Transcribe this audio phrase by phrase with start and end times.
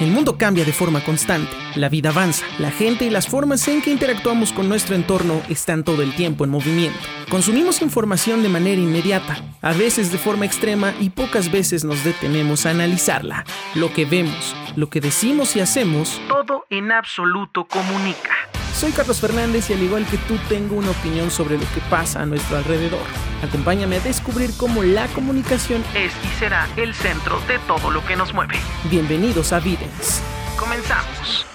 [0.00, 3.82] El mundo cambia de forma constante, la vida avanza, la gente y las formas en
[3.82, 7.00] que interactuamos con nuestro entorno están todo el tiempo en movimiento.
[7.28, 12.64] Consumimos información de manera inmediata, a veces de forma extrema y pocas veces nos detenemos
[12.64, 13.44] a analizarla.
[13.74, 18.47] Lo que vemos, lo que decimos y hacemos, todo en absoluto comunica.
[18.74, 22.22] Soy Carlos Fernández y al igual que tú tengo una opinión sobre lo que pasa
[22.22, 23.06] a nuestro alrededor.
[23.42, 28.16] Acompáñame a descubrir cómo la comunicación es y será el centro de todo lo que
[28.16, 28.54] nos mueve.
[28.84, 30.22] Bienvenidos a Videns.
[30.56, 31.47] Comenzamos.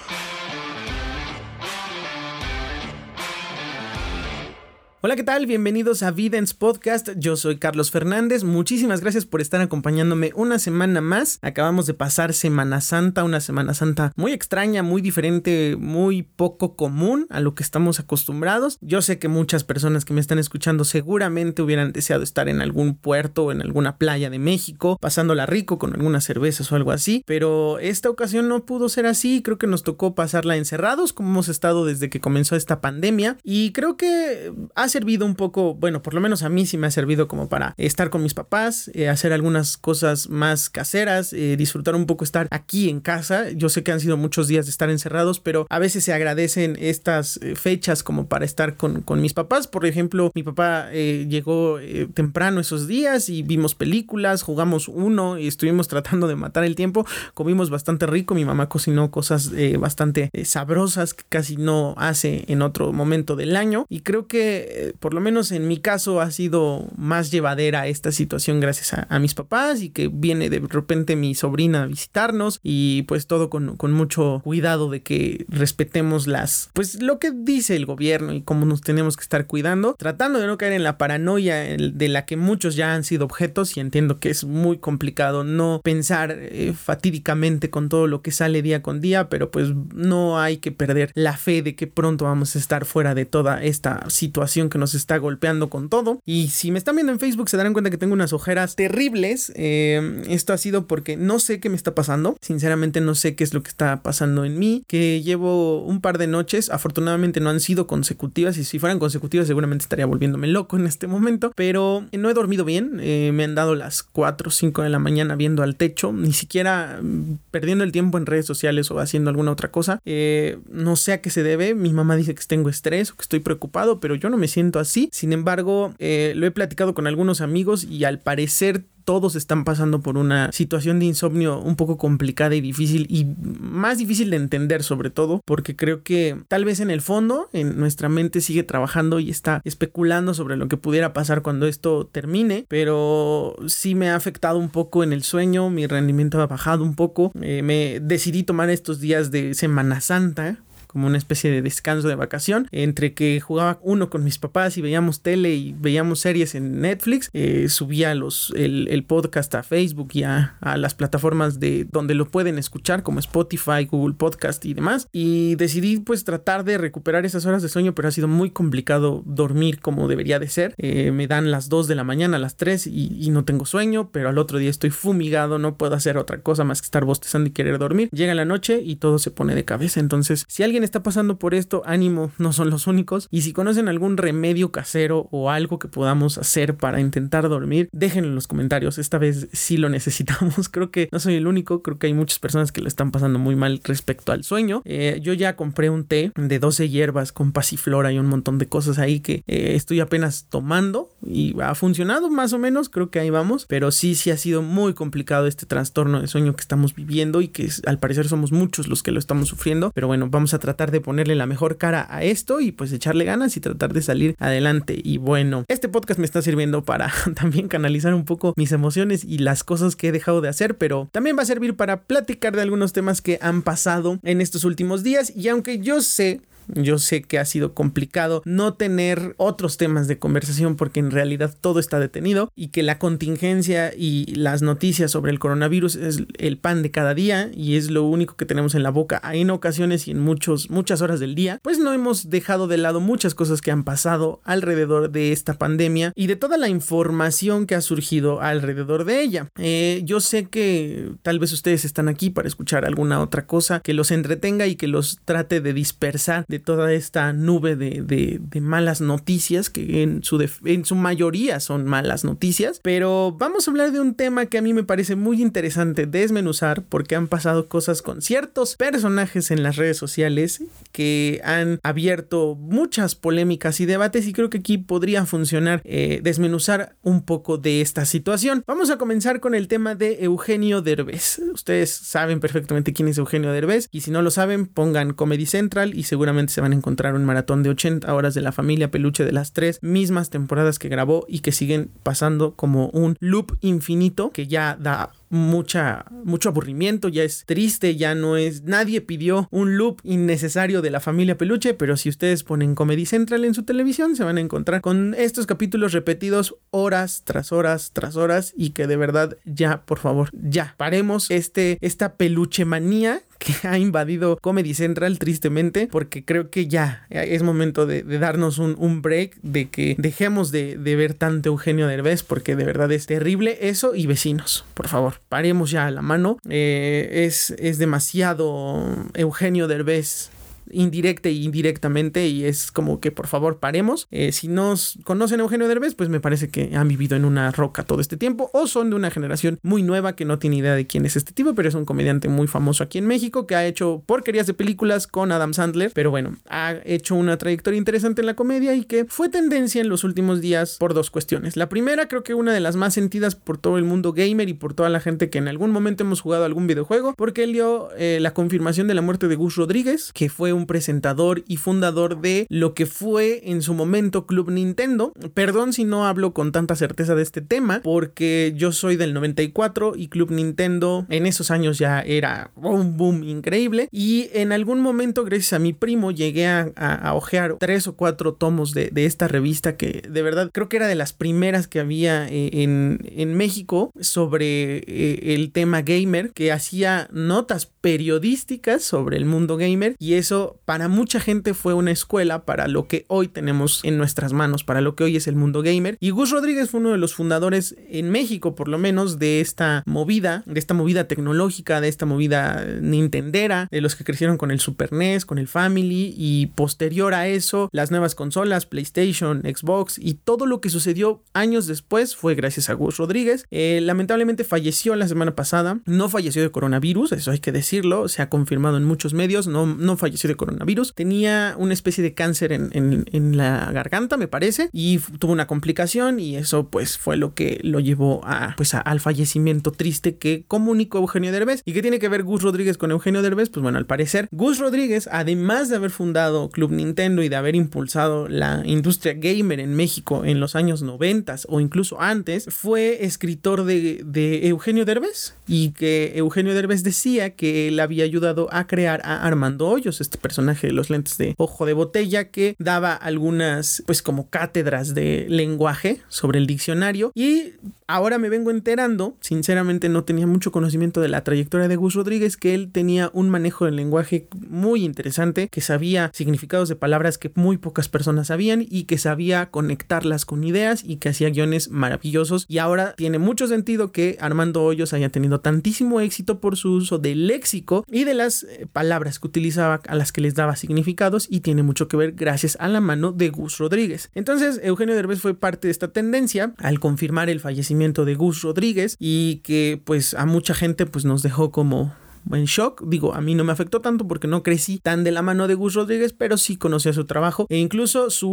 [5.06, 5.44] Hola, ¿qué tal?
[5.44, 7.10] Bienvenidos a Videns Podcast.
[7.18, 8.42] Yo soy Carlos Fernández.
[8.42, 11.38] Muchísimas gracias por estar acompañándome una semana más.
[11.42, 17.26] Acabamos de pasar Semana Santa, una Semana Santa muy extraña, muy diferente, muy poco común
[17.28, 18.78] a lo que estamos acostumbrados.
[18.80, 22.96] Yo sé que muchas personas que me están escuchando seguramente hubieran deseado estar en algún
[22.96, 27.22] puerto o en alguna playa de México, pasándola rico con algunas cervezas o algo así,
[27.26, 29.42] pero esta ocasión no pudo ser así.
[29.42, 33.72] Creo que nos tocó pasarla encerrados como hemos estado desde que comenzó esta pandemia y
[33.72, 36.90] creo que hace servido un poco, bueno, por lo menos a mí sí me ha
[36.92, 41.96] servido como para estar con mis papás, eh, hacer algunas cosas más caseras, eh, disfrutar
[41.96, 43.50] un poco estar aquí en casa.
[43.50, 46.76] Yo sé que han sido muchos días de estar encerrados, pero a veces se agradecen
[46.78, 49.66] estas eh, fechas como para estar con, con, mis papás.
[49.66, 51.78] Por ejemplo, mi papá llegó
[52.12, 57.04] temprano esos días y vimos películas, jugamos uno y estuvimos tratando de matar el tiempo.
[57.32, 62.92] Comimos bastante rico, mi mamá cocinó cosas bastante sabrosas que casi no hace en otro
[62.92, 67.30] momento del año y creo que por lo menos en mi caso ha sido más
[67.30, 71.86] llevadera esta situación gracias a, mis papás y que viene de repente mi sobrina a
[71.86, 77.76] visitarnos y pues todo con, mucho cuidado de que respetemos las, pues lo que dice
[77.76, 80.98] el gobierno y cómo nos tenemos que estar cuidando, tratando de no caer en la
[80.98, 85.44] paranoia de la que muchos ya han sido objetos y entiendo que es muy complicado
[85.44, 90.40] no pensar eh, fatídicamente con todo lo que sale día con día, pero pues no
[90.40, 94.08] hay que perder la fe de que pronto vamos a estar fuera de toda esta
[94.10, 96.20] situación que nos está golpeando con todo.
[96.24, 99.52] Y si me están viendo en Facebook se darán cuenta que tengo unas ojeras terribles.
[99.56, 102.36] Eh, esto ha sido porque no sé qué me está pasando.
[102.40, 104.84] Sinceramente no sé qué es lo que está pasando en mí.
[104.86, 106.70] Que llevo un par de noches.
[106.70, 108.56] Afortunadamente no han sido consecutivas.
[108.58, 111.52] Y si fueran consecutivas seguramente estaría volviéndome loco en este momento.
[111.54, 112.98] Pero no he dormido bien.
[113.00, 116.12] Eh, me han dado las 4 o 5 de la mañana viendo al techo.
[116.12, 120.00] Ni siquiera mm, perdiendo el tiempo en redes sociales o haciendo alguna otra cosa.
[120.04, 121.74] Eh, no sé a qué se debe.
[121.74, 124.00] Mi mamá dice que tengo estrés o que estoy preocupado.
[124.00, 125.08] Pero yo no me siento así.
[125.12, 130.00] Sin embargo, eh, lo he platicado con algunos amigos y al parecer todos están pasando
[130.00, 133.26] por una situación de insomnio un poco complicada y difícil y
[133.60, 137.78] más difícil de entender sobre todo porque creo que tal vez en el fondo en
[137.78, 142.64] nuestra mente sigue trabajando y está especulando sobre lo que pudiera pasar cuando esto termine
[142.68, 146.94] pero sí me ha afectado un poco en el sueño mi rendimiento ha bajado un
[146.94, 150.58] poco eh, me decidí tomar estos días de Semana Santa
[150.94, 154.80] como una especie de descanso de vacación, entre que jugaba uno con mis papás y
[154.80, 160.22] veíamos tele y veíamos series en Netflix, eh, subía los, el, podcast a Facebook y
[160.22, 165.56] a, las plataformas de donde lo pueden escuchar como Spotify, Google Podcast y demás, y
[165.56, 169.80] decidí pues tratar de recuperar esas horas de sueño, pero ha sido muy complicado dormir
[169.80, 173.18] como debería de ser, eh, me dan las 2 de la mañana, las 3 y,
[173.20, 176.62] y no tengo sueño, pero al otro día estoy fumigado, no puedo hacer otra cosa
[176.62, 179.64] más que estar bostezando y querer dormir, llega la noche y todo se pone de
[179.64, 183.28] cabeza, entonces si alguien está pasando por esto, ánimo, no son los únicos.
[183.30, 188.28] Y si conocen algún remedio casero o algo que podamos hacer para intentar dormir, déjenlo
[188.28, 188.98] en los comentarios.
[188.98, 190.68] Esta vez sí lo necesitamos.
[190.68, 193.38] Creo que no soy el único, creo que hay muchas personas que le están pasando
[193.38, 194.82] muy mal respecto al sueño.
[194.84, 198.66] Eh, yo ya compré un té de 12 hierbas con pasiflora y un montón de
[198.66, 203.20] cosas ahí que eh, estoy apenas tomando y ha funcionado más o menos, creo que
[203.20, 206.94] ahí vamos, pero sí, sí ha sido muy complicado este trastorno de sueño que estamos
[206.94, 210.54] viviendo y que al parecer somos muchos los que lo estamos sufriendo, pero bueno, vamos
[210.54, 213.92] a tratar de ponerle la mejor cara a esto y pues echarle ganas y tratar
[213.92, 215.00] de salir adelante.
[215.02, 219.38] Y bueno, este podcast me está sirviendo para también canalizar un poco mis emociones y
[219.38, 222.62] las cosas que he dejado de hacer, pero también va a servir para platicar de
[222.62, 227.22] algunos temas que han pasado en estos últimos días y aunque yo sé yo sé
[227.22, 232.00] que ha sido complicado no tener otros temas de conversación porque en realidad todo está
[232.00, 236.90] detenido y que la contingencia y las noticias sobre el coronavirus es el pan de
[236.90, 240.20] cada día y es lo único que tenemos en la boca en ocasiones y en
[240.20, 243.84] muchos, muchas horas del día, pues no hemos dejado de lado muchas cosas que han
[243.84, 249.22] pasado alrededor de esta pandemia y de toda la información que ha surgido alrededor de
[249.22, 249.48] ella.
[249.58, 253.94] Eh, yo sé que tal vez ustedes están aquí para escuchar alguna otra cosa que
[253.94, 259.70] los entretenga y que los trate de dispersar toda esta nube de, de, malas noticias,
[259.70, 262.80] que en su, en su mayoría son malas noticias.
[262.82, 266.82] Pero vamos a hablar de un tema que a mí me parece muy interesante desmenuzar
[266.82, 270.62] porque han pasado cosas con ciertos personajes en las redes sociales
[270.92, 276.96] que han abierto muchas polémicas y debates y creo que aquí podría funcionar eh, desmenuzar
[277.02, 278.62] un poco de esta situación.
[278.66, 281.40] Vamos a comenzar con el tema de Eugenio Derbez.
[281.52, 285.94] Ustedes saben perfectamente quién es Eugenio Derbez y si no lo saben pongan Comedy Central
[285.94, 289.24] y seguramente se van a encontrar un maratón de 80 horas de la familia peluche
[289.24, 294.30] de las tres mismas temporadas que grabó y que siguen pasando como un loop infinito
[294.30, 299.76] que ya da mucha, mucho aburrimiento, ya es triste, ya no es, nadie pidió un
[299.76, 304.14] loop innecesario de la familia peluche, pero si ustedes ponen Comedy Central en su televisión,
[304.14, 308.86] se van a encontrar con estos capítulos repetidos horas tras horas tras horas y que
[308.86, 314.74] de verdad ya, por favor, ya, paremos este, esta peluche manía que ha invadido Comedy
[314.74, 320.50] Central tristemente porque creo que ya es momento de, darnos un, break de que dejemos
[320.50, 323.58] de, ver tanto Eugenio Derbez porque de verdad es terrible.
[323.60, 326.38] Eso y vecinos por favor paremos ya a la mano.
[326.48, 330.30] Eh, es, es demasiado Eugenio Derbez
[330.70, 334.06] indirecta e indirectamente y es como que por favor paremos.
[334.10, 334.74] Eh, si no
[335.04, 338.16] conocen a Eugenio Derbez, pues me parece que han vivido en una roca todo este
[338.16, 341.16] tiempo o son de una generación muy nueva que no tiene idea de quién es
[341.16, 344.46] este tipo, pero es un comediante muy famoso aquí en México que ha hecho porquerías
[344.46, 348.74] de películas con Adam Sandler, pero bueno, ha hecho una trayectoria interesante en la comedia
[348.74, 351.56] y que fue tendencia en los últimos días por dos cuestiones.
[351.56, 354.54] La primera, creo que una de las más sentidas por todo el mundo gamer y
[354.54, 357.90] por toda la gente que en algún momento hemos jugado algún videojuego, porque él dio
[357.96, 362.20] eh, la confirmación de la muerte de Gus Rodríguez, que fue un presentador y fundador
[362.20, 365.12] de lo que fue en su momento Club Nintendo.
[365.34, 369.94] Perdón si no hablo con tanta certeza de este tema, porque yo soy del 94
[369.96, 373.88] y Club Nintendo en esos años ya era un boom increíble.
[373.90, 378.34] Y en algún momento, gracias a mi primo, llegué a, a, ojear tres o cuatro
[378.34, 382.26] tomos de, esta revista que de verdad creo que era de las primeras que había
[382.28, 389.26] eh, en, en México sobre eh, el tema gamer, que hacía notas periodísticas sobre el
[389.26, 393.80] mundo gamer y eso para mucha gente fue una escuela para lo que hoy tenemos
[393.84, 395.96] en nuestras manos, para lo que hoy es el mundo gamer.
[396.00, 399.82] Y Gus Rodríguez fue uno de los fundadores en México, por lo menos, de esta
[399.86, 404.60] movida, de esta movida tecnológica, de esta movida nintendera, de los que crecieron con el
[404.60, 410.14] Super NES, con el Family y posterior a eso, las nuevas consolas, PlayStation, Xbox y
[410.14, 413.46] todo lo que sucedió años después fue gracias a Gus Rodríguez.
[413.50, 418.22] Eh, lamentablemente falleció la semana pasada, no falleció de coronavirus, eso hay que decir se
[418.22, 422.52] ha confirmado en muchos medios, no, no falleció de coronavirus, tenía una especie de cáncer
[422.52, 427.58] en, la garganta, me parece, y tuvo una complicación y eso pues fue lo que
[427.62, 431.62] lo llevó a, pues, al fallecimiento triste que comunicó Eugenio Derbez.
[431.64, 433.50] ¿Y qué tiene que ver Gus Rodríguez con Eugenio Derbez?
[433.50, 437.56] Pues bueno, al parecer, Gus Rodríguez, además de haber fundado Club Nintendo y de haber
[437.56, 441.14] impulsado la industria gamer en México en los años 90
[441.48, 447.68] o incluso antes, fue escritor de, de Eugenio Derbez y que Eugenio Derbez decía que
[447.68, 451.66] él había ayudado a crear a Armando Hoyos, este personaje de los lentes de ojo
[451.66, 457.12] de botella que daba algunas, pues como cátedras de lenguaje sobre el diccionario.
[457.14, 457.52] Y
[457.86, 462.38] ahora me vengo enterando, sinceramente no tenía mucho conocimiento de la trayectoria de Gus Rodríguez,
[462.38, 467.30] que él tenía un manejo del lenguaje muy interesante, que sabía significados de palabras que
[467.34, 472.46] muy pocas personas sabían y que sabía conectarlas con ideas y que hacía guiones maravillosos.
[472.48, 476.98] Y ahora tiene mucho sentido que Armando Hoyos haya tenido tantísimo éxito por su uso
[476.98, 481.26] del léxico y de las eh, palabras que utilizaba a las que les daba significados
[481.28, 484.10] y tiene mucho que ver gracias a la mano de Gus Rodríguez.
[484.14, 488.96] Entonces, Eugenio Derbez fue parte de esta tendencia al confirmar el fallecimiento de Gus Rodríguez
[488.98, 491.92] y que pues a mucha gente pues nos dejó como
[492.32, 492.82] en shock.
[492.86, 495.54] Digo, a mí no me afectó tanto porque no crecí tan de la mano de
[495.54, 498.32] Gus Rodríguez, pero sí conocía su trabajo e incluso sus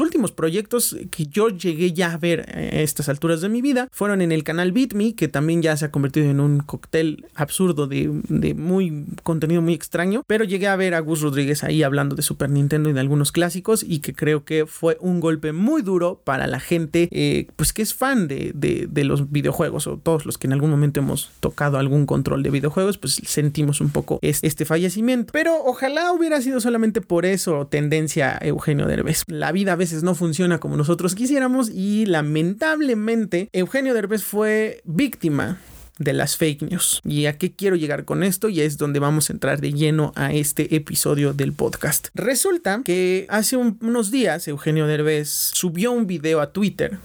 [0.00, 4.22] últimos proyectos que yo llegué ya a ver a estas alturas de mi vida fueron
[4.22, 7.86] en el canal Beat Me, que también ya se ha convertido en un cóctel absurdo
[7.86, 8.08] de,
[8.54, 12.50] muy contenido muy extraño, pero llegué a ver a Gus Rodríguez ahí hablando de Super
[12.50, 16.46] Nintendo y de algunos clásicos y que creo que fue un golpe muy duro para
[16.46, 20.52] la gente eh, pues que es fan de los videojuegos o todos los que en
[20.52, 25.32] algún momento hemos tocado algún control de videojuegos pues sentimos un poco este fallecimiento.
[25.32, 29.24] Pero ojalá hubiera sido solamente por eso tendencia Eugenio Derbez.
[29.26, 35.58] La vida a veces no funciona como nosotros quisiéramos y lamentablemente Eugenio Derbez fue víctima
[35.98, 37.00] de las fake news.
[37.04, 38.48] ¿Y a qué quiero llegar con esto?
[38.48, 42.08] Y es donde vamos a entrar de lleno a este episodio del podcast.
[42.14, 46.98] Resulta que hace unos días Eugenio Derbez subió un video a Twitter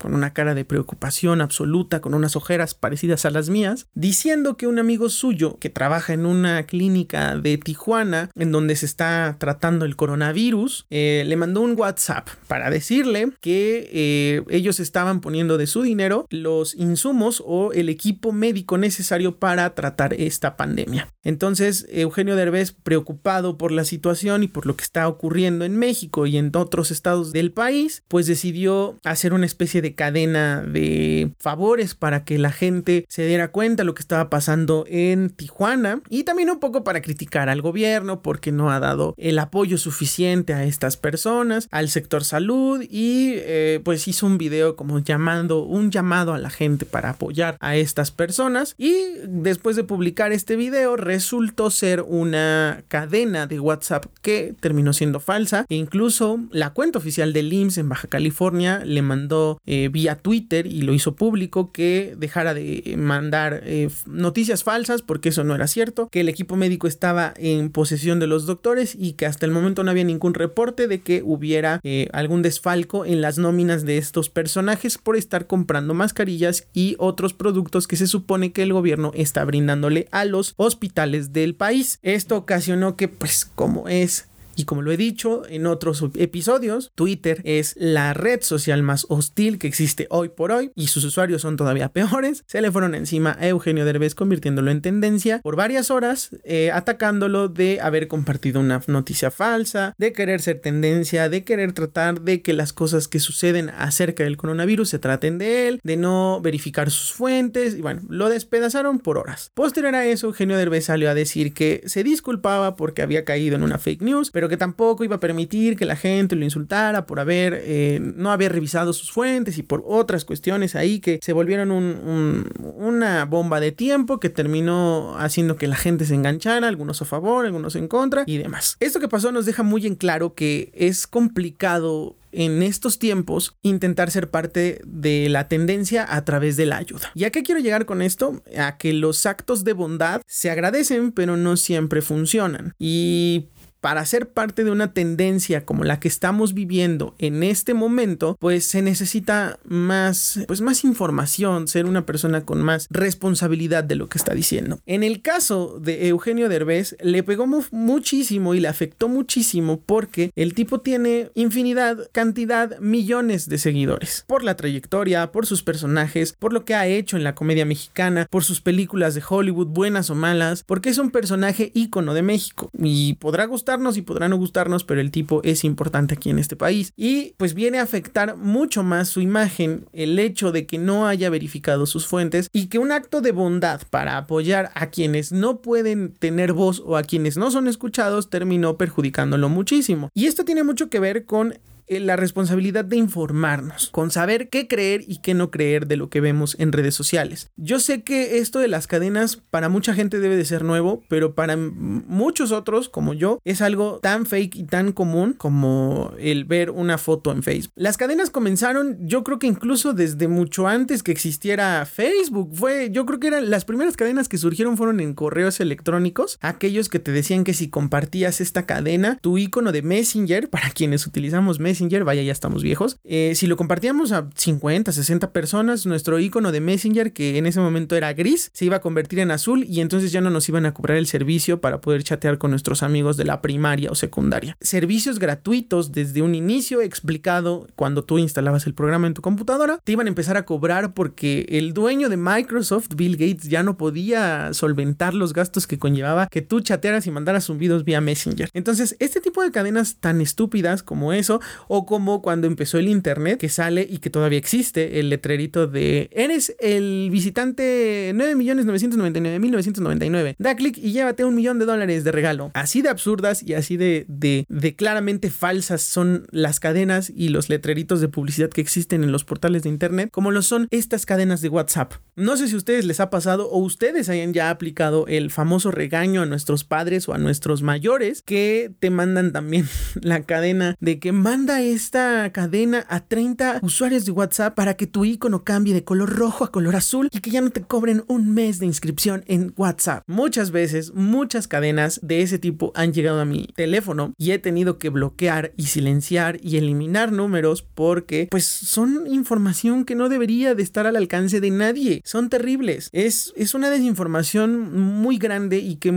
[0.00, 4.66] con una cara de preocupación absoluta, con unas ojeras parecidas a las mías, diciendo que
[4.66, 9.84] un amigo suyo que trabaja en una clínica de Tijuana, en donde se está tratando
[9.84, 15.66] el coronavirus, eh, le mandó un WhatsApp para decirle que eh, ellos estaban poniendo de
[15.66, 21.08] su dinero los insumos o el equipo médico necesario para tratar esta pandemia.
[21.22, 26.26] Entonces, Eugenio Derbez, preocupado por la situación y por lo que está ocurriendo en México
[26.26, 32.24] y en otros estados del país, pues decidió hacer una especie cadena de favores para
[32.24, 36.48] que la gente se diera cuenta de lo que estaba pasando en Tijuana y también
[36.48, 40.96] un poco para criticar al gobierno porque no ha dado el apoyo suficiente a estas
[40.96, 46.38] personas, al sector salud y eh, pues hizo un video como llamando un llamado a
[46.38, 48.94] la gente para apoyar a estas personas y
[49.26, 55.66] después de publicar este video resultó ser una cadena de WhatsApp que terminó siendo falsa
[55.68, 59.58] e incluso la cuenta oficial del IMSS en Baja California le mandó
[59.92, 65.44] vía Twitter y lo hizo público que dejara de mandar eh, noticias falsas porque eso
[65.44, 69.26] no era cierto, que el equipo médico estaba en posesión de los doctores y que
[69.26, 73.38] hasta el momento no había ningún reporte de que hubiera eh, algún desfalco en las
[73.38, 78.62] nóminas de estos personajes por estar comprando mascarillas y otros productos que se supone que
[78.62, 81.98] el gobierno está brindándole a los hospitales del país.
[82.02, 87.40] Esto ocasionó que pues como es y como lo he dicho en otros episodios, Twitter
[87.44, 91.56] es la red social más hostil que existe hoy por hoy y sus usuarios son
[91.56, 92.44] todavía peores.
[92.46, 97.48] Se le fueron encima a Eugenio Derbez convirtiéndolo en tendencia por varias horas, eh, atacándolo
[97.48, 102.52] de haber compartido una noticia falsa, de querer ser tendencia, de querer tratar de que
[102.52, 107.12] las cosas que suceden acerca del coronavirus se traten de él, de no verificar sus
[107.12, 109.50] fuentes y bueno, lo despedazaron por horas.
[109.54, 113.62] Posterior a eso, Eugenio Derbez salió a decir que se disculpaba porque había caído en
[113.62, 117.20] una fake news, pero que tampoco iba a permitir que la gente lo insultara por
[117.20, 121.70] haber eh, no haber revisado sus fuentes y por otras cuestiones ahí que se volvieron
[121.70, 127.46] una bomba de tiempo que terminó haciendo que la gente se enganchara, algunos a favor,
[127.46, 128.76] algunos en contra y demás.
[128.80, 134.10] Esto que pasó nos deja muy en claro que es complicado en estos tiempos intentar
[134.10, 137.10] ser parte de la tendencia a través de la ayuda.
[137.14, 138.42] ¿Y a qué quiero llegar con esto?
[138.58, 142.74] A que los actos de bondad se agradecen pero no siempre funcionan.
[142.78, 143.46] Y
[143.84, 148.64] para ser parte de una tendencia como la que estamos viviendo en este momento, pues
[148.64, 154.16] se necesita más, pues más información, ser una persona con más responsabilidad de lo que
[154.16, 154.80] está diciendo.
[154.86, 160.54] En el caso de Eugenio Derbez, le pegó muchísimo y le afectó muchísimo porque el
[160.54, 164.24] tipo tiene infinidad, cantidad, millones de seguidores.
[164.26, 168.28] Por la trayectoria, por sus personajes, por lo que ha hecho en la comedia mexicana,
[168.30, 172.70] por sus películas de Hollywood, buenas o malas, porque es un personaje ícono de México
[172.78, 176.56] y podrá gustar y podrá no gustarnos, pero el tipo es importante aquí en este
[176.56, 176.92] país.
[176.96, 181.28] Y pues viene a afectar mucho más su imagen el hecho de que no haya
[181.28, 186.12] verificado sus fuentes y que un acto de bondad para apoyar a quienes no pueden
[186.12, 190.10] tener voz o a quienes no son escuchados terminó perjudicándolo muchísimo.
[190.14, 191.54] Y esto tiene mucho que ver con
[191.88, 196.20] la responsabilidad de informarnos, con saber qué creer y qué no creer de lo que
[196.20, 197.50] vemos en redes sociales.
[197.56, 201.34] Yo sé que esto de las cadenas para mucha gente debe de ser nuevo, pero
[201.34, 206.70] para muchos otros, como yo, es algo tan fake y tan común como el ver
[206.70, 207.72] una foto en Facebook.
[207.76, 212.50] Las cadenas comenzaron, yo creo que incluso desde mucho antes que existiera Facebook.
[212.54, 216.88] Fue, yo creo que eran las primeras cadenas que surgieron fueron en correos electrónicos, aquellos
[216.88, 221.60] que te decían que si compartías esta cadena, tu icono de Messenger, para quienes utilizamos
[221.60, 222.98] Messenger, Messenger, vaya, ya estamos viejos.
[223.02, 227.58] Eh, si lo compartíamos a 50, 60 personas, nuestro icono de Messenger, que en ese
[227.58, 230.66] momento era gris, se iba a convertir en azul y entonces ya no nos iban
[230.66, 234.56] a cobrar el servicio para poder chatear con nuestros amigos de la primaria o secundaria.
[234.60, 239.90] Servicios gratuitos desde un inicio explicado cuando tú instalabas el programa en tu computadora, te
[239.90, 244.54] iban a empezar a cobrar porque el dueño de Microsoft, Bill Gates, ya no podía
[244.54, 248.48] solventar los gastos que conllevaba que tú chatearas y mandaras zumbidos vía Messenger.
[248.52, 253.38] Entonces, este tipo de cadenas tan estúpidas como eso o como cuando empezó el internet
[253.38, 260.36] que sale y que todavía existe el letrerito de eres el visitante 9.999.999.
[260.38, 262.50] Da clic y llévate un millón de dólares de regalo.
[262.54, 267.48] Así de absurdas y así de, de, de claramente falsas son las cadenas y los
[267.48, 271.40] letreritos de publicidad que existen en los portales de internet, como lo son estas cadenas
[271.40, 271.94] de WhatsApp.
[272.16, 275.70] No sé si a ustedes les ha pasado o ustedes hayan ya aplicado el famoso
[275.70, 279.68] regaño a nuestros padres o a nuestros mayores que te mandan también
[280.00, 285.04] la cadena de que manda esta cadena a 30 usuarios de WhatsApp para que tu
[285.04, 288.32] icono cambie de color rojo a color azul y que ya no te cobren un
[288.34, 290.04] mes de inscripción en WhatsApp.
[290.06, 294.78] Muchas veces, muchas cadenas de ese tipo han llegado a mi teléfono y he tenido
[294.78, 300.62] que bloquear y silenciar y eliminar números porque pues son información que no debería de
[300.62, 302.02] estar al alcance de nadie.
[302.04, 302.88] Son terribles.
[302.92, 305.92] Es, es una desinformación muy grande y que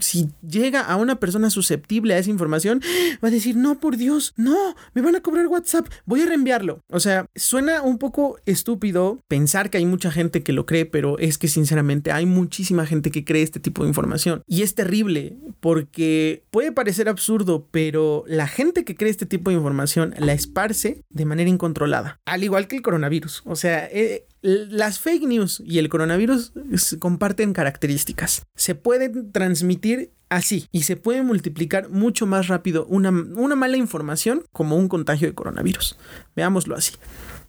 [0.00, 2.80] si llega a una persona susceptible a esa información,
[3.22, 6.80] va a decir, no, por Dios, no, me van a cobrar WhatsApp, voy a reenviarlo.
[6.90, 11.18] O sea, suena un poco estúpido pensar que hay mucha gente que lo cree, pero
[11.18, 14.42] es que sinceramente hay muchísima gente que cree este tipo de información.
[14.46, 19.56] Y es terrible porque puede parecer absurdo, pero la gente que cree este tipo de
[19.56, 23.42] información la esparce de manera incontrolada, al igual que el coronavirus.
[23.44, 26.52] O sea, eh, las fake news y el coronavirus
[26.98, 28.42] comparten características.
[28.54, 34.44] Se pueden transmitir así y se puede multiplicar mucho más rápido una, una mala información
[34.52, 35.96] como un contagio de coronavirus.
[36.34, 36.92] Veámoslo así.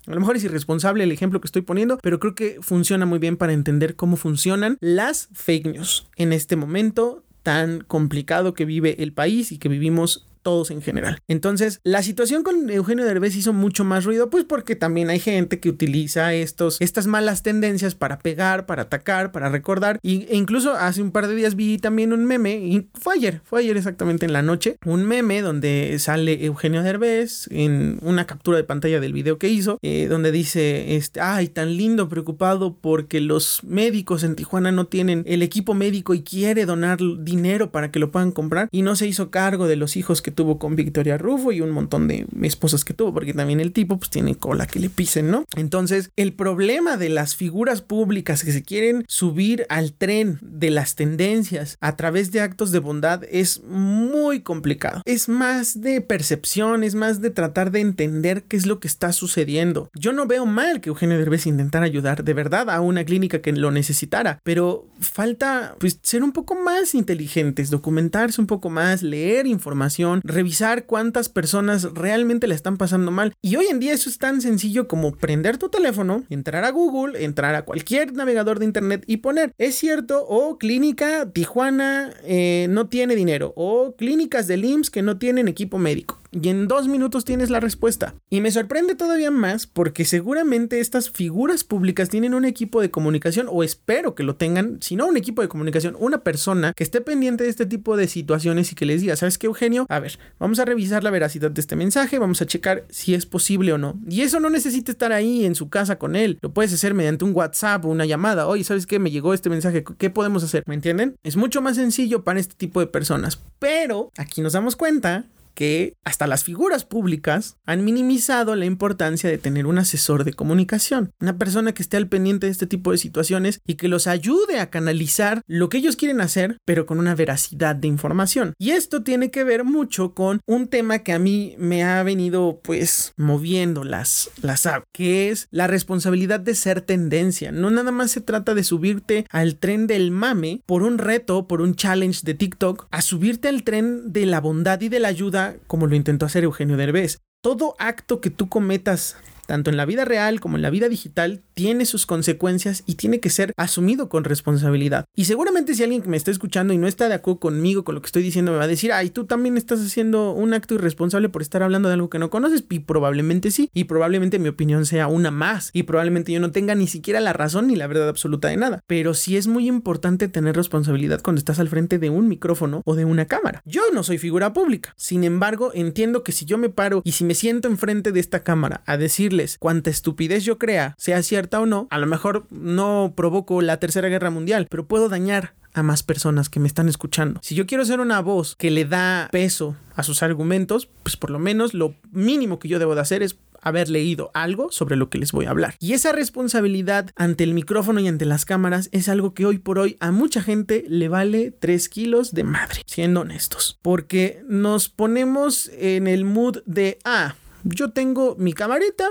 [0.06, 3.20] A lo mejor es irresponsable el ejemplo que estoy poniendo, pero creo que funciona muy
[3.20, 9.02] bien para entender cómo funcionan las fake news en este momento tan complicado que vive
[9.02, 11.20] el país y que vivimos todos en general.
[11.28, 15.60] Entonces, la situación con Eugenio Derbez hizo mucho más ruido, pues porque también hay gente
[15.60, 20.00] que utiliza estos, estas malas tendencias para pegar, para atacar, para recordar.
[20.04, 23.42] Y, e incluso hace un par de días vi también un meme, y fue ayer,
[23.44, 28.58] fue ayer exactamente en la noche, un meme donde sale Eugenio Derbez en una captura
[28.58, 33.22] de pantalla del video que hizo, eh, donde dice, este, ay, tan lindo, preocupado porque
[33.22, 38.00] los médicos en Tijuana no tienen el equipo médico y quiere donar dinero para que
[38.00, 41.18] lo puedan comprar y no se hizo cargo de los hijos que tuvo con Victoria
[41.18, 44.68] Rufo y un montón de esposas que tuvo, porque también el tipo pues tiene cola
[44.68, 45.46] que le pisen, ¿no?
[45.56, 50.96] Entonces, el problema de las figuras públicas que se quieren subir al tren de las
[50.96, 55.02] tendencias a través de actos de bondad es muy complicado.
[55.06, 59.14] Es más de percepción, es más de tratar de entender qué es lo que está
[59.14, 59.90] sucediendo.
[59.94, 63.52] Yo no veo mal que Eugenio Derbez intentara ayudar de verdad a una clínica que
[63.52, 69.48] lo necesitara, pero falta pues ser un poco más inteligentes, documentarse un poco más, leer
[69.48, 73.34] información, revisar cuántas personas realmente le están pasando mal.
[73.42, 77.24] Y hoy en día eso es tan sencillo como prender tu teléfono, entrar a Google,
[77.24, 82.88] entrar a cualquier navegador de internet y poner, es cierto, o clínica Tijuana eh, no
[82.88, 87.26] tiene dinero, o clínicas del IMSS que no tienen equipo médico y en dos minutos
[87.26, 88.16] tienes la respuesta.
[88.30, 93.48] Y me sorprende todavía más porque seguramente estas figuras públicas tienen un equipo de comunicación
[93.50, 97.02] o espero que lo tengan, si no un equipo de comunicación, una persona que esté
[97.02, 99.86] pendiente de este tipo de situaciones y que les diga, ¿sabes qué Eugenio?
[99.90, 103.26] A ver, vamos a revisar la veracidad de este mensaje, vamos a checar si es
[103.26, 104.00] posible o no.
[104.10, 107.26] Y eso no necesita estar ahí en su casa con él, lo puedes hacer mediante
[107.26, 109.00] un WhatsApp o una llamada, oye, ¿sabes qué?
[109.00, 110.64] Me llegó este mensaje, ¿qué podemos hacer?
[110.66, 111.16] ¿Me entienden?
[111.24, 115.96] Es mucho más sencillo para este tipo de personas, pero aquí nos damos cuenta que
[116.04, 121.38] hasta las figuras públicas han minimizado la importancia de tener un asesor de comunicación, una
[121.38, 124.70] persona que esté al pendiente de este tipo de situaciones y que los ayude a
[124.70, 128.54] canalizar lo que ellos quieren hacer, pero con una veracidad de información.
[128.58, 132.60] Y esto tiene que ver mucho con un tema que a mí me ha venido
[132.64, 137.52] pues moviendo las, las que es la responsabilidad de ser tendencia.
[137.52, 141.62] No nada más se trata de subirte al tren del mame por un reto, por
[141.62, 145.43] un challenge de TikTok, a subirte al tren de la bondad y de la ayuda
[145.68, 147.20] como lo intentó hacer Eugenio Derbez.
[147.42, 151.42] Todo acto que tú cometas tanto en la vida real como en la vida digital,
[151.54, 155.06] tiene sus consecuencias y tiene que ser asumido con responsabilidad.
[155.16, 157.96] Y seguramente si alguien que me está escuchando y no está de acuerdo conmigo con
[157.96, 160.76] lo que estoy diciendo me va a decir, ay, tú también estás haciendo un acto
[160.76, 162.64] irresponsable por estar hablando de algo que no conoces.
[162.70, 163.70] Y probablemente sí.
[163.74, 165.70] Y probablemente mi opinión sea una más.
[165.74, 168.80] Y probablemente yo no tenga ni siquiera la razón ni la verdad absoluta de nada.
[168.88, 172.96] Pero sí es muy importante tener responsabilidad cuando estás al frente de un micrófono o
[172.96, 173.62] de una cámara.
[173.66, 174.94] Yo no soy figura pública.
[174.98, 178.44] Sin embargo, entiendo que si yo me paro y si me siento enfrente de esta
[178.44, 178.98] cámara a
[179.34, 183.78] decirles cuánta estupidez yo crea, sea cierta o no, a lo mejor no provoco la
[183.78, 187.40] tercera guerra mundial, pero puedo dañar a más personas que me están escuchando.
[187.42, 191.32] Si yo quiero ser una voz que le da peso a sus argumentos, pues por
[191.32, 195.10] lo menos lo mínimo que yo debo de hacer es haber leído algo sobre lo
[195.10, 195.76] que les voy a hablar.
[195.80, 199.80] Y esa responsabilidad ante el micrófono y ante las cámaras es algo que hoy por
[199.80, 203.80] hoy a mucha gente le vale 3 kilos de madre, siendo honestos.
[203.82, 209.10] Porque nos ponemos en el mood de, ah, yo tengo mi camarita,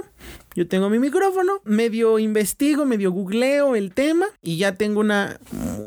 [0.55, 5.38] yo tengo mi micrófono, medio investigo, medio googleo el tema y ya tengo una,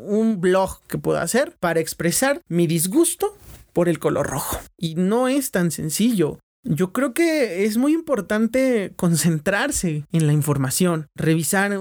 [0.06, 3.36] un blog que puedo hacer para expresar mi disgusto
[3.72, 4.58] por el color rojo.
[4.78, 6.38] Y no es tan sencillo.
[6.68, 11.80] Yo creo que es muy importante concentrarse en la información, revisar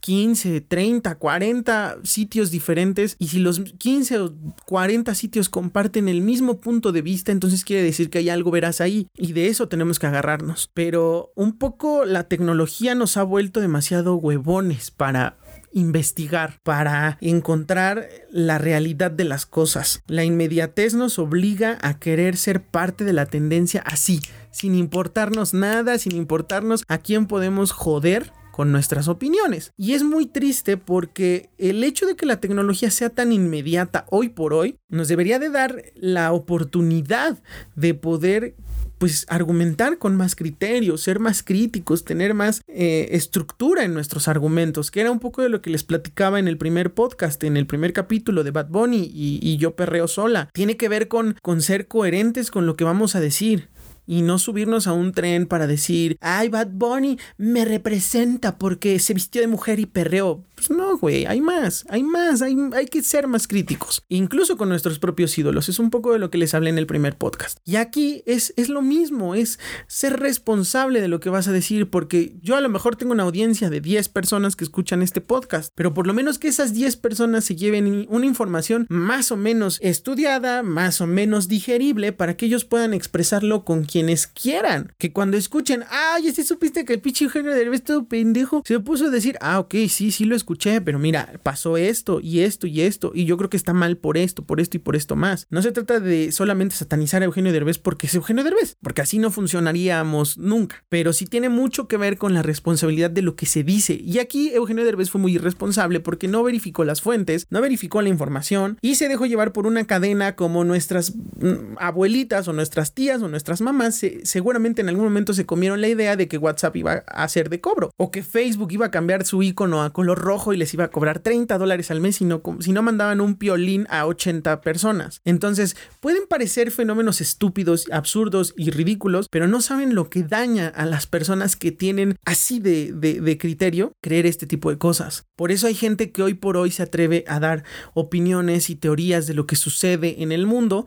[0.00, 4.34] 15, 30, 40 sitios diferentes y si los 15 o
[4.64, 8.80] 40 sitios comparten el mismo punto de vista, entonces quiere decir que hay algo verás
[8.80, 10.70] ahí y de eso tenemos que agarrarnos.
[10.72, 15.36] Pero un poco la tecnología nos ha vuelto demasiado huevones para
[15.74, 20.02] investigar, para encontrar la realidad de las cosas.
[20.06, 25.98] La inmediatez nos obliga a querer ser parte de la tendencia así, sin importarnos nada,
[25.98, 29.72] sin importarnos a quién podemos joder con nuestras opiniones.
[29.76, 34.28] Y es muy triste porque el hecho de que la tecnología sea tan inmediata hoy
[34.28, 37.42] por hoy nos debería de dar la oportunidad
[37.74, 38.54] de poder
[38.98, 44.90] pues argumentar con más criterio, ser más críticos, tener más eh, estructura en nuestros argumentos,
[44.90, 47.66] que era un poco de lo que les platicaba en el primer podcast, en el
[47.66, 50.48] primer capítulo de Bad Bunny y, y yo perreo sola.
[50.52, 53.68] Tiene que ver con, con ser coherentes con lo que vamos a decir
[54.06, 59.14] y no subirnos a un tren para decir, ay, Bad Bunny me representa porque se
[59.14, 60.44] vistió de mujer y perreó.
[60.54, 64.68] Pues no, güey, hay más, hay más, hay, hay que ser más críticos, incluso con
[64.68, 65.68] nuestros propios ídolos.
[65.68, 67.58] Es un poco de lo que les hablé en el primer podcast.
[67.64, 71.90] Y aquí es, es lo mismo, es ser responsable de lo que vas a decir,
[71.90, 75.72] porque yo a lo mejor tengo una audiencia de 10 personas que escuchan este podcast,
[75.74, 79.78] pero por lo menos que esas 10 personas se lleven una información más o menos
[79.82, 84.92] estudiada, más o menos digerible, para que ellos puedan expresarlo con quienes quieran.
[84.98, 89.06] Que cuando escuchen, ay, ¿sí supiste que el pinche Eugenio Derbez todo pendejo se puso
[89.06, 92.80] a decir, ah, ok, sí, sí lo escuché, pero mira, pasó esto y esto y
[92.80, 95.46] esto, y yo creo que está mal por esto, por esto y por esto más.
[95.48, 99.20] No se trata de solamente satanizar a Eugenio Derbez porque es Eugenio Derbez, porque así
[99.20, 103.46] no funcionaríamos nunca, pero sí tiene mucho que ver con la responsabilidad de lo que
[103.46, 103.94] se dice.
[104.04, 108.08] Y aquí Eugenio Derbez fue muy irresponsable porque no verificó las fuentes, no verificó la
[108.08, 113.22] información y se dejó llevar por una cadena como nuestras mm, abuelitas o nuestras tías
[113.22, 117.04] o nuestras mamás seguramente en algún momento se comieron la idea de que WhatsApp iba
[117.06, 120.52] a ser de cobro o que Facebook iba a cambiar su icono a color rojo
[120.52, 123.36] y les iba a cobrar 30 dólares al mes si no, si no mandaban un
[123.36, 125.20] piolín a 80 personas.
[125.24, 130.86] Entonces, pueden parecer fenómenos estúpidos, absurdos y ridículos, pero no saben lo que daña a
[130.86, 135.24] las personas que tienen así de, de criterio creer este tipo de cosas.
[135.36, 139.26] Por eso hay gente que hoy por hoy se atreve a dar opiniones y teorías
[139.26, 140.86] de lo que sucede en el mundo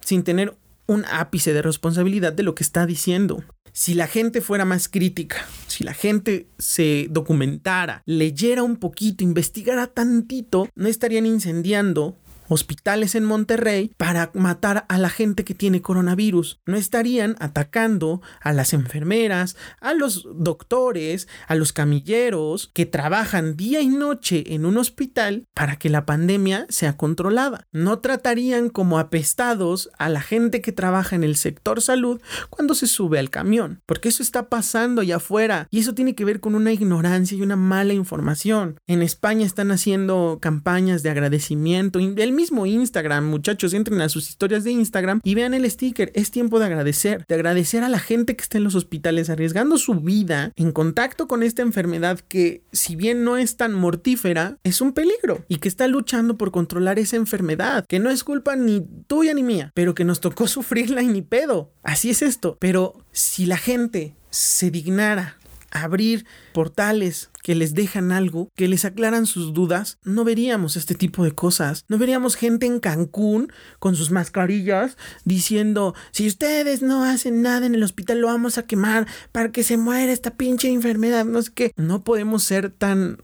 [0.00, 0.54] sin tener
[0.86, 3.42] un ápice de responsabilidad de lo que está diciendo.
[3.72, 9.88] Si la gente fuera más crítica, si la gente se documentara, leyera un poquito, investigara
[9.88, 12.16] tantito, no estarían incendiando
[12.54, 16.60] hospitales en Monterrey para matar a la gente que tiene coronavirus.
[16.66, 23.80] No estarían atacando a las enfermeras, a los doctores, a los camilleros que trabajan día
[23.80, 27.66] y noche en un hospital para que la pandemia sea controlada.
[27.72, 32.86] No tratarían como apestados a la gente que trabaja en el sector salud cuando se
[32.86, 36.54] sube al camión, porque eso está pasando allá afuera y eso tiene que ver con
[36.54, 38.78] una ignorancia y una mala información.
[38.86, 41.98] En España están haciendo campañas de agradecimiento.
[41.98, 46.10] El mismo Instagram, muchachos, entren a sus historias de Instagram y vean el sticker.
[46.14, 49.78] Es tiempo de agradecer, de agradecer a la gente que está en los hospitales arriesgando
[49.78, 54.80] su vida en contacto con esta enfermedad que, si bien no es tan mortífera, es
[54.80, 58.86] un peligro y que está luchando por controlar esa enfermedad, que no es culpa ni
[59.06, 61.72] tuya ni mía, pero que nos tocó sufrirla y ni pedo.
[61.82, 62.56] Así es esto.
[62.60, 65.38] Pero si la gente se dignara
[65.74, 71.24] abrir portales que les dejan algo, que les aclaran sus dudas, no veríamos este tipo
[71.24, 71.84] de cosas.
[71.88, 77.74] No veríamos gente en Cancún con sus mascarillas diciendo, si ustedes no hacen nada en
[77.74, 81.26] el hospital, lo vamos a quemar para que se muera esta pinche enfermedad.
[81.26, 81.72] No sé qué.
[81.76, 83.18] No podemos ser tan,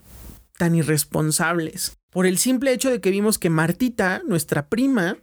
[0.59, 1.97] tan irresponsables.
[2.11, 5.17] Por el simple hecho de que vimos que Martita, nuestra prima,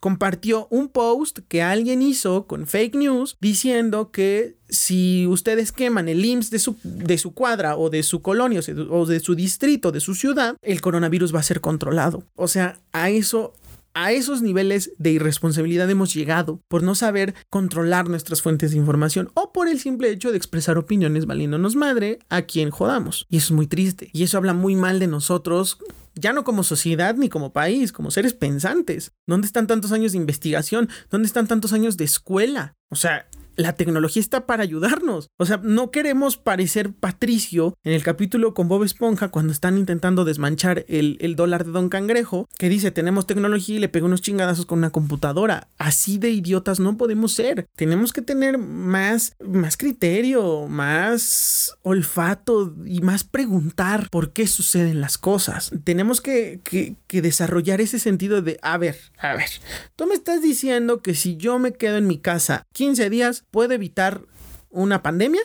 [0.00, 6.24] compartió un post que alguien hizo con fake news diciendo que si ustedes queman el
[6.24, 10.00] IMSS de su, de su cuadra o de su colonia o de su distrito, de
[10.00, 12.24] su ciudad, el coronavirus va a ser controlado.
[12.34, 13.52] O sea, a eso
[13.94, 19.30] a esos niveles de irresponsabilidad hemos llegado por no saber controlar nuestras fuentes de información
[19.34, 23.26] o por el simple hecho de expresar opiniones valiéndonos madre a quien jodamos.
[23.28, 24.10] Y eso es muy triste.
[24.12, 25.78] Y eso habla muy mal de nosotros
[26.14, 29.12] ya no como sociedad ni como país, como seres pensantes.
[29.26, 30.88] ¿Dónde están tantos años de investigación?
[31.10, 32.74] ¿Dónde están tantos años de escuela?
[32.90, 33.26] O sea,
[33.60, 35.30] la tecnología está para ayudarnos.
[35.36, 40.24] O sea, no queremos parecer Patricio en el capítulo con Bob Esponja cuando están intentando
[40.24, 44.66] desmanchar el, dólar de Don Cangrejo, que dice tenemos tecnología y le pega unos chingadazos
[44.66, 45.68] con una computadora.
[45.78, 47.66] Así de idiotas no podemos ser.
[47.76, 55.18] Tenemos que tener más, más criterio, más olfato y más preguntar por qué suceden las
[55.18, 55.70] cosas.
[55.84, 59.48] Tenemos que, que, que desarrollar ese sentido de, a ver, a ver,
[59.96, 63.72] tú me estás diciendo que si yo me quedo en mi casa 15 días, ¿puedo
[63.74, 64.22] evitar
[64.70, 65.42] una pandemia?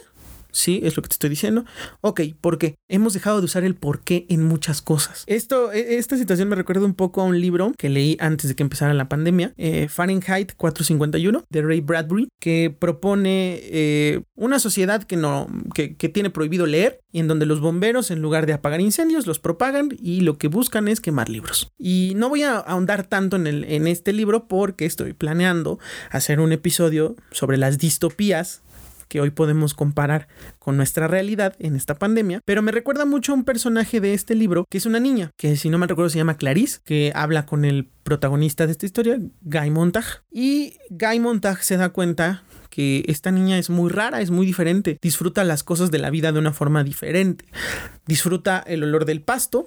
[0.56, 1.66] Sí, es lo que te estoy diciendo.
[2.00, 2.76] Ok, ¿por qué?
[2.88, 5.26] Hemos dejado de usar el por qué en muchas cosas.
[5.28, 8.56] Esto, e, esta situación me recuerda un poco a un libro que leí antes de
[8.56, 15.04] que empezara la pandemia, eh, Fahrenheit 451, de Ray Bradbury, que propone eh, una sociedad
[15.04, 18.80] que, no, que, tiene prohibido leer y en donde los bomberos, en lugar de apagar
[18.80, 21.68] incendios, los propagan y lo que buscan es quemar libros.
[21.78, 25.80] Y no voy a ahondar tanto en, el, en este libro porque estoy planeando
[26.12, 28.62] hacer un episodio sobre las distopías
[29.08, 30.28] que hoy podemos comparar
[30.60, 34.36] con nuestra realidad en esta pandemia, pero me recuerda mucho a un personaje de este
[34.36, 37.46] libro que es una niña, que si no me recuerdo se llama Clarice, que habla
[37.46, 43.06] con el protagonista de esta historia, Guy Montag, y Guy Montag se da cuenta que
[43.08, 46.40] esta niña es muy rara, es muy diferente, disfruta las cosas de la vida de
[46.40, 47.46] una forma diferente,
[48.06, 49.66] disfruta el olor del pasto,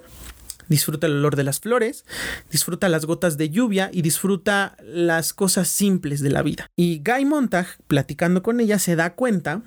[0.69, 2.05] disfruta el olor de las flores,
[2.49, 6.69] disfruta las gotas de lluvia y disfruta las cosas simples de la vida.
[6.77, 9.61] Y Guy Montag, platicando con ella, se da cuenta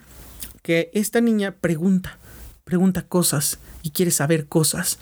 [0.63, 2.19] que esta niña pregunta,
[2.65, 4.99] pregunta cosas y quiere saber cosas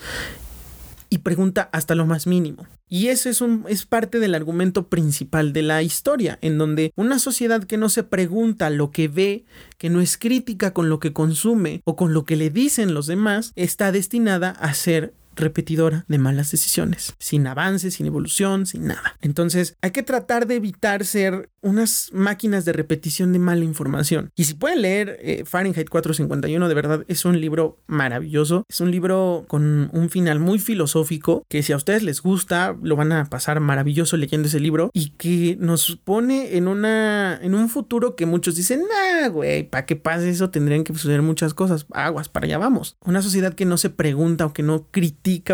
[1.11, 2.67] y pregunta hasta lo más mínimo.
[2.89, 7.21] Y eso es, un, es parte del argumento principal de la historia, en donde una
[7.21, 9.45] sociedad que no se pregunta lo que ve,
[9.79, 13.07] que no es crítica con lo que consume o con lo que le dicen los
[13.07, 19.17] demás, está destinada a ser repetidora de malas decisiones, sin avance, sin evolución, sin nada.
[19.21, 24.31] Entonces hay que tratar de evitar ser unas máquinas de repetición de mala información.
[24.35, 28.91] Y si pueden leer eh, Fahrenheit 451, de verdad es un libro maravilloso, es un
[28.91, 33.27] libro con un final muy filosófico que si a ustedes les gusta lo van a
[33.27, 38.27] pasar maravilloso leyendo ese libro y que nos pone en una en un futuro que
[38.27, 42.47] muchos dicen, "Nah, güey, para que pase eso tendrían que suceder muchas cosas, aguas, para
[42.47, 44.87] allá vamos." Una sociedad que no se pregunta o que no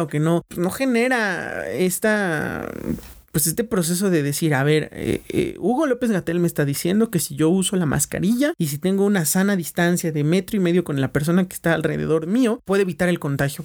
[0.00, 2.68] o que no, no genera esta
[3.32, 7.10] pues este proceso de decir, a ver, eh, eh, Hugo López Gatel me está diciendo
[7.10, 10.60] que si yo uso la mascarilla y si tengo una sana distancia de metro y
[10.60, 13.62] medio con la persona que está alrededor mío, puede evitar el contagio.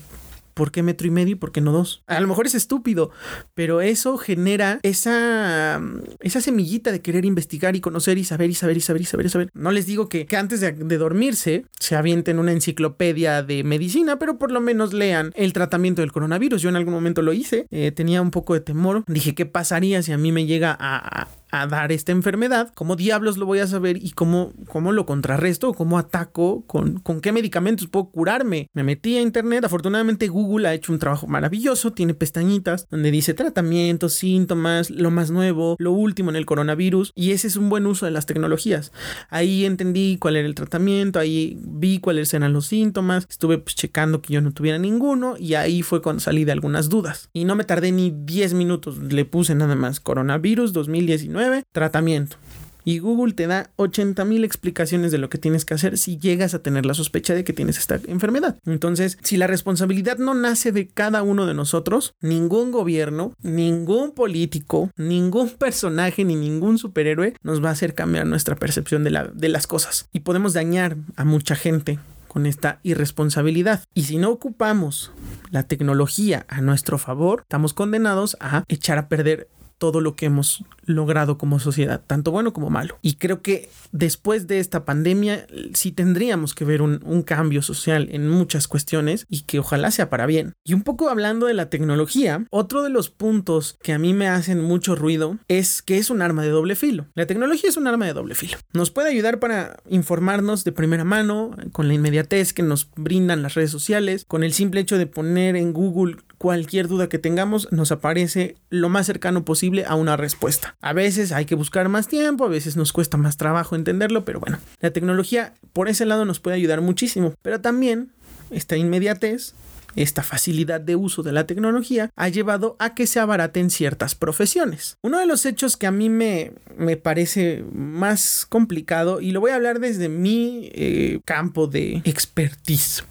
[0.54, 2.04] ¿Por qué metro y medio y por qué no dos?
[2.08, 3.12] A lo mejor es estúpido,
[3.54, 5.82] pero eso genera esa,
[6.20, 9.26] esa semillita de querer investigar y conocer y saber y saber y saber y saber
[9.26, 9.50] y saber.
[9.54, 14.52] No les digo que, antes de, dormirse se avienten una enciclopedia de medicina, pero por
[14.52, 16.62] lo menos lean el tratamiento del coronavirus.
[16.62, 19.04] Yo en algún momento lo hice, eh, tenía un poco de temor.
[19.08, 23.46] Dije, ¿qué pasaría si a mí me llega a dar esta enfermedad, ¿cómo diablos lo
[23.46, 28.10] voy a saber y cómo, cómo lo contrarresto cómo ataco, con, con qué medicamentos puedo
[28.10, 28.70] curarme?
[28.74, 33.34] Me metí a internet, afortunadamente Google ha hecho un trabajo maravilloso, tiene pestañitas donde dice
[33.34, 37.86] tratamientos, síntomas, lo más nuevo, lo último en el coronavirus y ese es un buen
[37.86, 38.92] uso de las tecnologías.
[39.30, 44.22] Ahí entendí cuál era el tratamiento, ahí vi cuáles eran los síntomas, estuve pues, checando
[44.22, 47.30] que yo no tuviera ninguno y ahí fue cuando salí de algunas dudas.
[47.34, 51.41] Y no me tardé ni 10 minutos, le puse nada más coronavirus 2019
[51.72, 52.38] tratamiento.
[52.84, 56.54] Y Google te da 80 mil explicaciones de lo que tienes que hacer si llegas
[56.54, 58.58] a tener la sospecha de que tienes esta enfermedad.
[58.66, 64.90] Entonces, si la responsabilidad no nace de cada uno de nosotros, ningún gobierno, ningún político,
[64.98, 69.50] ningún personaje ni ningún superhéroe nos va a hacer cambiar nuestra percepción de, la, de
[69.50, 70.08] las cosas.
[70.12, 73.84] Y podemos dañar a mucha gente con esta irresponsabilidad.
[73.94, 75.12] Y si no ocupamos
[75.52, 79.50] la tecnología a nuestro favor, estamos condenados a echar a perder
[79.82, 82.98] todo lo que hemos logrado como sociedad, tanto bueno como malo.
[83.02, 88.28] Y creo que después de esta pandemia sí tendríamos que ver un, cambio social en
[88.28, 90.54] muchas cuestiones y que ojalá sea para bien.
[90.64, 94.28] Y un poco hablando de la tecnología, otro de los puntos que a mí me
[94.28, 97.06] hacen mucho ruido es que es un arma de doble filo.
[97.14, 98.58] La tecnología es un arma de doble filo.
[98.74, 103.54] Nos puede ayudar para informarnos de primera mano, con la inmediatez que nos brindan las
[103.54, 107.92] redes sociales, con el simple hecho de poner en Google cualquier duda que tengamos, nos
[107.92, 110.76] aparece lo más cercano posible a una respuesta.
[110.82, 114.40] A veces hay que buscar más tiempo, a veces nos cuesta más trabajo entenderlo, pero
[114.40, 118.12] bueno, la tecnología por ese lado nos puede ayudar muchísimo, pero también
[118.50, 119.54] esta inmediatez
[119.96, 124.98] esta facilidad de uso de la tecnología ha llevado a que se abaraten ciertas profesiones.
[125.02, 129.52] Uno de los hechos que a mí me, me parece más complicado, y lo voy
[129.52, 133.04] a hablar desde mi eh, campo de expertise.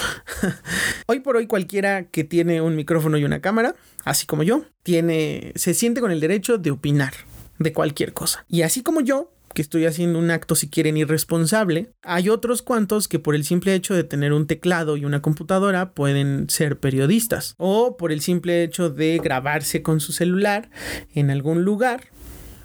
[1.06, 3.74] hoy por hoy cualquiera que tiene un micrófono y una cámara,
[4.04, 7.12] así como yo, tiene, se siente con el derecho de opinar
[7.58, 8.44] de cualquier cosa.
[8.48, 13.08] Y así como yo, que estoy haciendo un acto si quieren irresponsable, hay otros cuantos
[13.08, 17.54] que por el simple hecho de tener un teclado y una computadora pueden ser periodistas
[17.58, 20.70] o por el simple hecho de grabarse con su celular
[21.14, 22.08] en algún lugar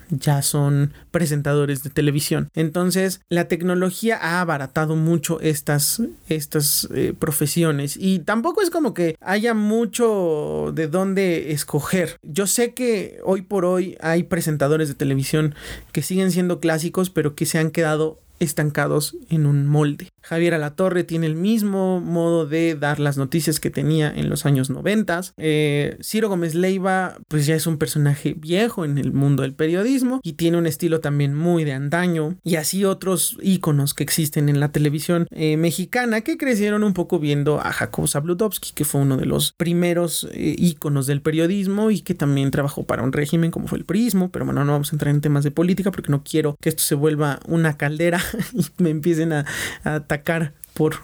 [0.10, 2.50] ya son presentadores de televisión.
[2.54, 9.16] Entonces, la tecnología ha abaratado mucho estas, estas eh, profesiones y tampoco es como que
[9.22, 12.18] haya mucho de dónde escoger.
[12.24, 15.56] Yo sé que hoy por hoy hay presentadores de televisión
[15.92, 20.10] que siguen siendo clásicos, pero que se han quedado estancados en un molde.
[20.22, 24.70] Javier Alatorre tiene el mismo modo de dar las noticias que tenía en los años
[24.70, 25.08] 90.
[25.38, 30.20] Eh, Ciro Gómez Leiva, pues ya es un personaje viejo en el mundo del periodismo
[30.24, 32.36] y tiene un estilo también muy de antaño.
[32.44, 37.20] Y así otros íconos que existen en la televisión eh, mexicana que crecieron un poco
[37.20, 42.02] viendo a Jacob Zabludovsky, que fue uno de los primeros eh, íconos del periodismo y
[42.02, 44.30] que también trabajó para un régimen como fue el prismo.
[44.30, 46.84] Pero bueno, no vamos a entrar en temas de política porque no quiero que esto
[46.84, 48.20] se vuelva una caldera
[48.54, 49.46] y me empiecen a,
[49.84, 50.96] atacar por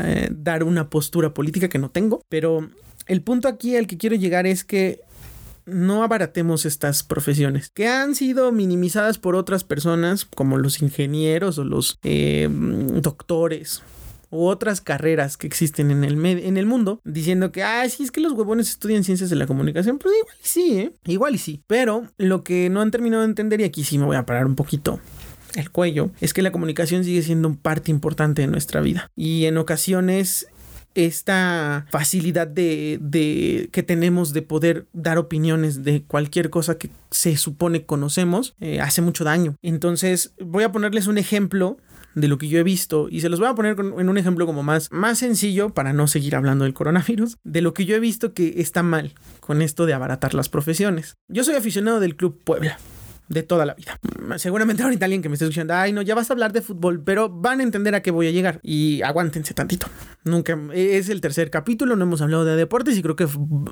[0.00, 2.22] eh, dar una postura política que no tengo.
[2.28, 2.70] Pero
[3.06, 5.00] el punto aquí al que quiero llegar es que
[5.64, 11.64] no abaratemos estas profesiones que han sido minimizadas por otras personas como los ingenieros o
[11.64, 13.82] los eh, doctores
[14.32, 18.10] u otras carreras que existen en el, en el mundo, diciendo que, ah, sí, es
[18.10, 19.98] que los huevones estudian ciencias de la comunicación.
[19.98, 20.92] Pues igual y sí, ¿eh?
[21.04, 21.62] Igual y sí.
[21.66, 24.46] Pero lo que no han terminado de entender, y aquí sí me voy a parar
[24.46, 25.00] un poquito
[25.54, 29.10] el cuello, es que la comunicación sigue siendo parte importante de nuestra vida.
[29.16, 30.48] Y en ocasiones
[30.94, 37.84] esta facilidad de, que tenemos de poder dar opiniones de cualquier cosa que se supone
[37.84, 39.56] conocemos eh, hace mucho daño.
[39.62, 41.78] Entonces voy a ponerles un ejemplo
[42.14, 44.44] de lo que yo he visto y se los voy a poner en un ejemplo
[44.44, 48.00] como más, más sencillo para no seguir hablando del coronavirus, de lo que yo he
[48.00, 51.16] visto que está mal con esto de abaratar las profesiones.
[51.28, 52.78] Yo soy aficionado del Club Puebla
[53.32, 53.98] de toda la vida.
[54.36, 57.02] Seguramente ahorita alguien que me esté escuchando, ay, no, ya vas a hablar de fútbol,
[57.02, 58.60] pero van a entender a qué voy a llegar.
[58.62, 59.86] Y aguántense tantito.
[60.24, 63.26] Nunca, es el tercer capítulo, no hemos hablado de deportes y creo que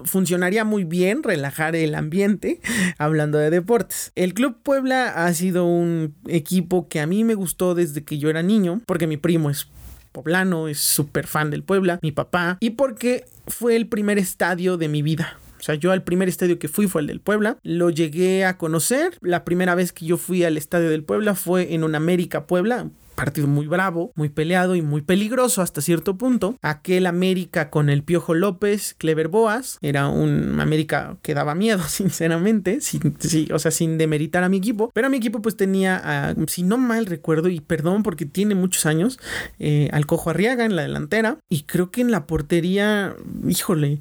[0.04, 2.60] funcionaría muy bien relajar el ambiente
[2.98, 4.12] hablando de deportes.
[4.16, 8.30] El Club Puebla ha sido un equipo que a mí me gustó desde que yo
[8.30, 9.68] era niño, porque mi primo es
[10.12, 14.88] poblano, es súper fan del Puebla, mi papá, y porque fue el primer estadio de
[14.88, 15.38] mi vida.
[15.60, 17.58] O sea, yo al primer estadio que fui fue el del Puebla.
[17.62, 19.18] Lo llegué a conocer.
[19.20, 22.90] La primera vez que yo fui al estadio del Puebla fue en un América Puebla,
[23.20, 26.56] partido muy bravo, muy peleado y muy peligroso hasta cierto punto.
[26.62, 32.80] Aquel América con el Piojo López, Clever Boas, era un América que daba miedo, sinceramente,
[32.80, 33.14] sin,
[33.52, 36.78] o sea, sin demeritar a mi equipo, pero a mi equipo pues tenía, si no
[36.78, 39.18] mal recuerdo, y perdón porque tiene muchos años,
[39.58, 43.98] eh, al Cojo Arriaga en la delantera, y creo que en la portería, híjole,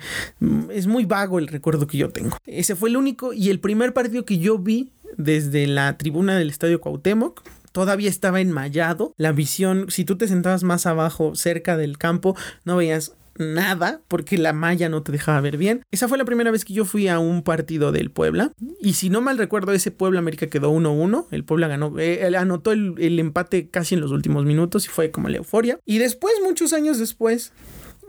[0.71, 2.37] es muy vago el recuerdo que yo tengo.
[2.45, 6.49] Ese fue el único y el primer partido que yo vi desde la tribuna del
[6.49, 9.13] Estadio Cuauhtémoc todavía estaba enmayado.
[9.17, 14.37] La visión, si tú te sentabas más abajo, cerca del campo, no veías nada porque
[14.37, 15.83] la malla no te dejaba ver bien.
[15.91, 18.51] Esa fue la primera vez que yo fui a un partido del Puebla.
[18.79, 21.27] Y si no mal recuerdo, ese Puebla América quedó 1-1.
[21.31, 25.11] El Puebla ganó, eh, anotó el, el empate casi en los últimos minutos y fue
[25.11, 25.79] como la euforia.
[25.85, 27.53] Y después, muchos años después,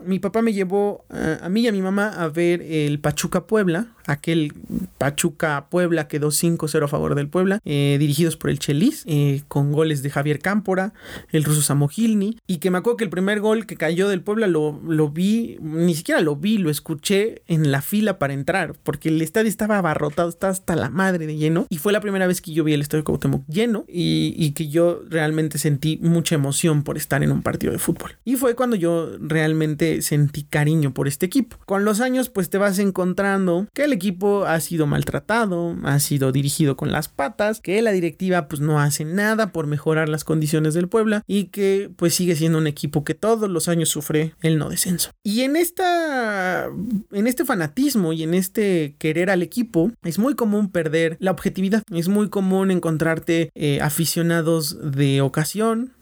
[0.05, 3.87] mi papá me llevó a, mí y a mi mamá a ver el Pachuca Puebla,
[4.05, 4.53] aquel
[4.97, 9.71] Pachuca Puebla quedó 5-0 a favor del Puebla, eh, dirigidos por el Chelis, eh, con
[9.71, 10.93] goles de Javier Cámpora,
[11.31, 14.47] el ruso Samogilny, y que me acuerdo que el primer gol que cayó del Puebla
[14.47, 19.09] lo, lo vi, ni siquiera lo vi, lo escuché en la fila para entrar, porque
[19.09, 22.41] el estadio estaba abarrotado, estaba hasta la madre de lleno, y fue la primera vez
[22.41, 26.83] que yo vi el estadio Cuauhtémoc lleno, y, y que yo realmente sentí mucha emoción
[26.83, 28.17] por estar en un partido de fútbol.
[28.25, 31.57] Y fue cuando yo realmente sentí cariño por este equipo.
[31.65, 36.31] Con los años pues te vas encontrando que el equipo ha sido maltratado, ha sido
[36.31, 40.73] dirigido con las patas, que la directiva pues no hace nada por mejorar las condiciones
[40.73, 44.57] del Puebla y que pues sigue siendo un equipo que todos los años sufre el
[44.57, 45.11] no descenso.
[45.23, 46.69] Y en esta
[47.11, 51.83] en este fanatismo y en este querer al equipo es muy común perder la objetividad,
[51.91, 55.93] es muy común encontrarte eh, aficionados de ocasión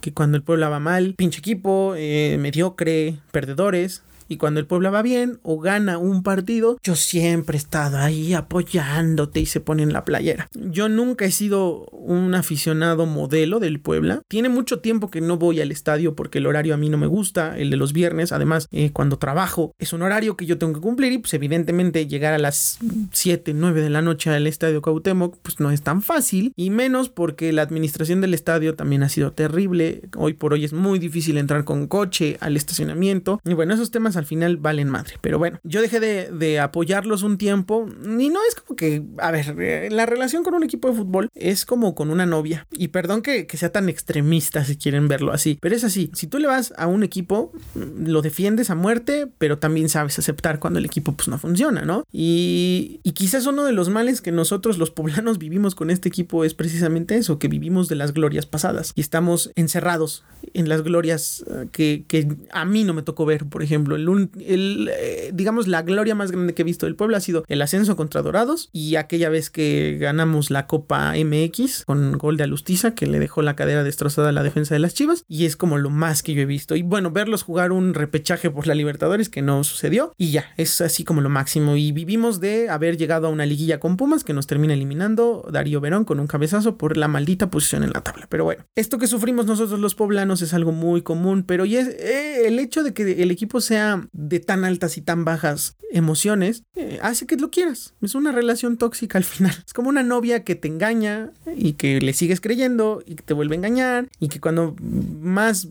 [0.00, 4.92] que cuando el pueblo va mal, pinche equipo, eh, mediocre, perdedores, y cuando el pueblo
[4.92, 9.82] va bien o gana un partido, yo siempre he estado ahí apoyándote y se pone
[9.82, 10.48] en la playera.
[10.54, 14.22] Yo nunca he sido un aficionado modelo del Puebla.
[14.28, 17.06] Tiene mucho tiempo que no voy al estadio porque el horario a mí no me
[17.06, 18.32] gusta, el de los viernes.
[18.32, 22.06] Además, eh, cuando trabajo es un horario que yo tengo que cumplir y pues evidentemente
[22.06, 22.78] llegar a las
[23.12, 27.08] 7, 9 de la noche al estadio Cautemoc pues no es tan fácil y menos
[27.08, 30.02] porque la administración del estadio también ha sido terrible.
[30.16, 33.40] Hoy por hoy es muy difícil entrar con coche al estacionamiento.
[33.44, 35.14] Y bueno, esos temas al final valen madre.
[35.20, 39.54] Pero bueno, yo dejé de, apoyarlos un tiempo y no es como que, a ver,
[39.60, 42.66] eh, la relación con un equipo de fútbol es como con una novia.
[42.72, 46.10] Y perdón que, sea tan extremista si quieren verlo así, pero es así.
[46.14, 50.60] Si tú le vas a un equipo, lo defiendes a muerte, pero también sabes aceptar
[50.60, 52.04] cuando el equipo pues no funciona, ¿no?
[52.12, 56.44] Y, y quizás uno de los males que nosotros los poblanos vivimos con este equipo
[56.44, 61.44] es precisamente eso, que vivimos de las glorias pasadas y estamos encerrados en las glorias
[61.50, 64.07] eh, que, que a mí no me tocó ver, por ejemplo, el,
[64.40, 67.96] eh, digamos la gloria más grande que he visto del pueblo ha sido el ascenso
[67.96, 73.06] contra Dorados y aquella vez que ganamos la Copa MX con gol de Alustiza que
[73.06, 75.90] le dejó la cadera destrozada a la defensa de las Chivas y es como lo
[75.90, 76.76] más que yo he visto.
[76.76, 80.80] Y bueno, verlos jugar un repechaje por la Libertadores que no sucedió y ya, es
[80.80, 81.76] así como lo máximo.
[81.76, 85.80] Y vivimos de haber llegado a una liguilla con Pumas que nos termina eliminando Darío
[85.80, 89.06] Verón con un cabezazo por la maldita posición en la tabla, pero bueno, esto que
[89.06, 93.22] sufrimos nosotros los poblanos es algo muy común, pero es eh, el hecho de que
[93.22, 97.94] el equipo sea de tan altas y tan bajas emociones eh, hace que lo quieras.
[98.02, 99.54] Es una relación tóxica al final.
[99.66, 103.34] Es como una novia que te engaña y que le sigues creyendo y que te
[103.34, 105.68] vuelve a engañar y que cuando más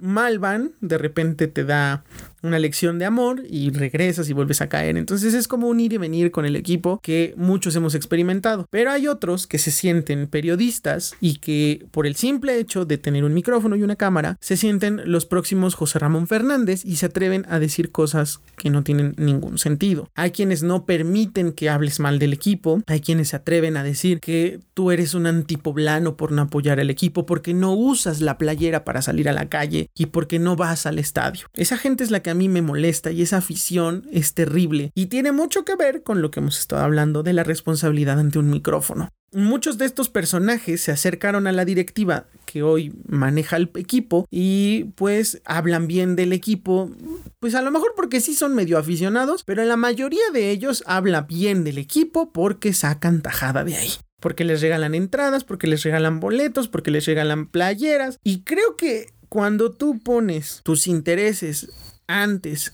[0.00, 2.04] mal van, de repente te da
[2.42, 4.96] una lección de amor y regresas y vuelves a caer.
[4.96, 8.66] Entonces es como un ir y venir con el equipo que muchos hemos experimentado.
[8.70, 13.24] Pero hay otros que se sienten periodistas y que por el simple hecho de tener
[13.24, 17.46] un micrófono y una cámara se sienten los próximos José Ramón Fernández y se atreven
[17.48, 20.08] a decir cosas que no tienen ningún sentido.
[20.14, 24.20] Hay quienes no permiten que hables mal del equipo, hay quienes se atreven a decir
[24.20, 28.84] que tú eres un antipoblano por no apoyar al equipo, porque no usas la playera
[28.84, 31.46] para salir a la calle y porque no vas al estadio.
[31.54, 35.06] Esa gente es la que a mí me molesta y esa afición es terrible y
[35.06, 38.50] tiene mucho que ver con lo que hemos estado hablando de la responsabilidad ante un
[38.50, 39.10] micrófono.
[39.30, 44.86] Muchos de estos personajes se acercaron a la directiva que hoy maneja el equipo y
[44.96, 46.90] pues hablan bien del equipo,
[47.38, 51.20] pues a lo mejor porque sí son medio aficionados, pero la mayoría de ellos habla
[51.20, 56.18] bien del equipo porque sacan tajada de ahí porque les regalan entradas, porque les regalan
[56.18, 58.18] boletos, porque les regalan playeras.
[58.24, 61.68] Y creo que cuando tú pones tus intereses
[62.06, 62.72] antes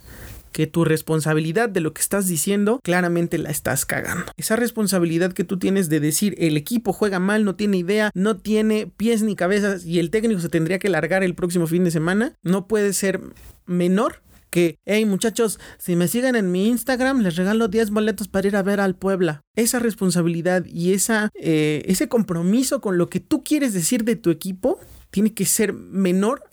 [0.52, 4.26] que tu responsabilidad de lo que estás diciendo, claramente la estás cagando.
[4.36, 8.36] Esa responsabilidad que tú tienes de decir el equipo juega mal, no tiene idea, no
[8.36, 11.90] tiene pies ni cabezas y el técnico se tendría que largar el próximo fin de
[11.90, 13.20] semana, no puede ser
[13.66, 18.46] menor que, hey muchachos, si me siguen en mi Instagram, les regalo 10 boletos para
[18.46, 19.40] ir a ver al Puebla.
[19.56, 24.28] Esa responsabilidad y esa, eh, ese compromiso con lo que tú quieres decir de tu
[24.28, 24.78] equipo
[25.10, 26.44] tiene que ser menor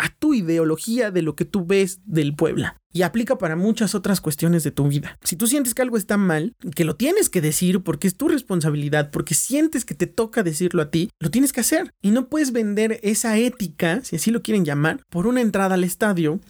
[0.00, 2.76] a tu ideología de lo que tú ves del Puebla.
[2.92, 5.18] Y aplica para muchas otras cuestiones de tu vida.
[5.22, 8.28] Si tú sientes que algo está mal, que lo tienes que decir porque es tu
[8.28, 11.92] responsabilidad, porque sientes que te toca decirlo a ti, lo tienes que hacer.
[12.02, 15.84] Y no puedes vender esa ética, si así lo quieren llamar, por una entrada al
[15.84, 16.40] estadio,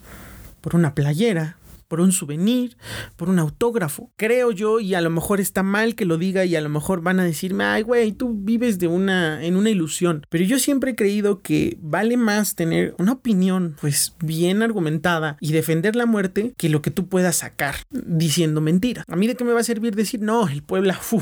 [0.60, 1.58] por una playera,
[1.90, 2.76] por un souvenir,
[3.16, 4.12] por un autógrafo.
[4.16, 7.02] Creo yo, y a lo mejor está mal que lo diga y a lo mejor
[7.02, 10.24] van a decirme, ay, güey, tú vives de una, en una ilusión.
[10.30, 15.50] Pero yo siempre he creído que vale más tener una opinión, pues, bien argumentada y
[15.50, 19.04] defender la muerte que lo que tú puedas sacar diciendo mentiras.
[19.08, 21.20] A mí de qué me va a servir decir, no, el Puebla, fu,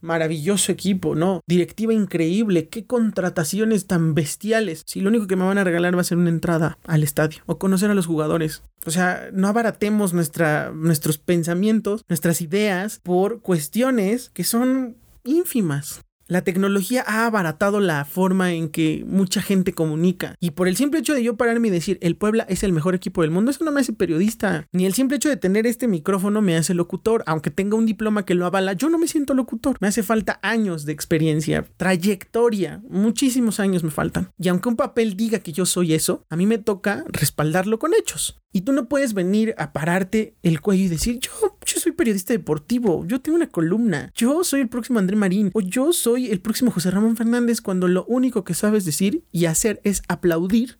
[0.00, 1.40] maravilloso equipo, ¿no?
[1.46, 4.82] Directiva increíble, qué contrataciones tan bestiales.
[4.86, 7.42] Si lo único que me van a regalar va a ser una entrada al estadio
[7.46, 8.62] o conocer a los jugadores.
[8.84, 16.00] O sea, no abaratemos nuestra, nuestros pensamientos, nuestras ideas por cuestiones que son ínfimas.
[16.28, 20.34] La tecnología ha abaratado la forma en que mucha gente comunica.
[20.40, 22.96] Y por el simple hecho de yo pararme y decir el Puebla es el mejor
[22.96, 24.66] equipo del mundo, eso no me hace periodista.
[24.72, 27.22] Ni el simple hecho de tener este micrófono me hace locutor.
[27.26, 29.76] Aunque tenga un diploma que lo avala, yo no me siento locutor.
[29.80, 32.82] Me hace falta años de experiencia, trayectoria.
[32.88, 34.30] Muchísimos años me faltan.
[34.36, 37.94] Y aunque un papel diga que yo soy eso, a mí me toca respaldarlo con
[37.94, 38.40] hechos.
[38.56, 41.30] Y tú no puedes venir a pararte el cuello y decir, yo,
[41.66, 45.60] yo soy periodista deportivo, yo tengo una columna, yo soy el próximo André Marín, o
[45.60, 49.80] yo soy el próximo José Ramón Fernández, cuando lo único que sabes decir y hacer
[49.84, 50.76] es aplaudir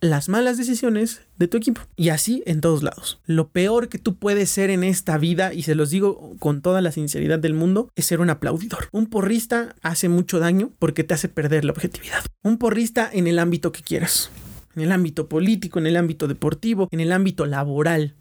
[0.00, 1.80] las malas decisiones de tu equipo.
[1.96, 3.20] Y así en todos lados.
[3.24, 6.80] Lo peor que tú puedes ser en esta vida, y se los digo con toda
[6.80, 8.88] la sinceridad del mundo, es ser un aplaudidor.
[8.90, 12.24] Un porrista hace mucho daño porque te hace perder la objetividad.
[12.42, 14.30] Un porrista en el ámbito que quieras
[14.78, 18.14] en el ámbito político, en el ámbito deportivo, en el ámbito laboral.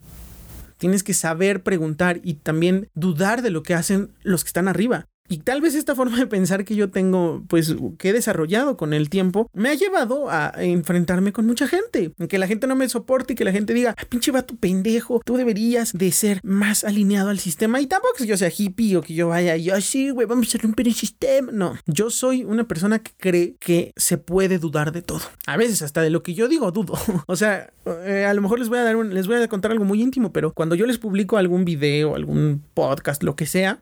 [0.77, 5.05] Tienes que saber preguntar y también dudar de lo que hacen los que están arriba.
[5.29, 8.93] Y tal vez esta forma de pensar que yo tengo, pues que he desarrollado con
[8.93, 12.13] el tiempo, me ha llevado a enfrentarme con mucha gente.
[12.29, 15.21] Que la gente no me soporte y que la gente diga, Ay, pinche vato pendejo,
[15.25, 17.81] tú deberías de ser más alineado al sistema.
[17.81, 20.57] Y tampoco que yo sea hippie o que yo vaya, yo sí, güey, vamos a
[20.57, 21.51] romper el sistema.
[21.51, 25.21] No, yo soy una persona que cree que se puede dudar de todo.
[25.45, 26.93] A veces hasta de lo que yo digo dudo.
[27.27, 27.71] o sea,
[28.05, 30.01] eh, a lo mejor les voy a dar un, les voy a contar algo muy
[30.01, 33.81] íntimo, pero cuando yo les publico algún video, algún podcast, lo que sea,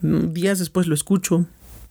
[0.00, 1.46] días después lo escucho,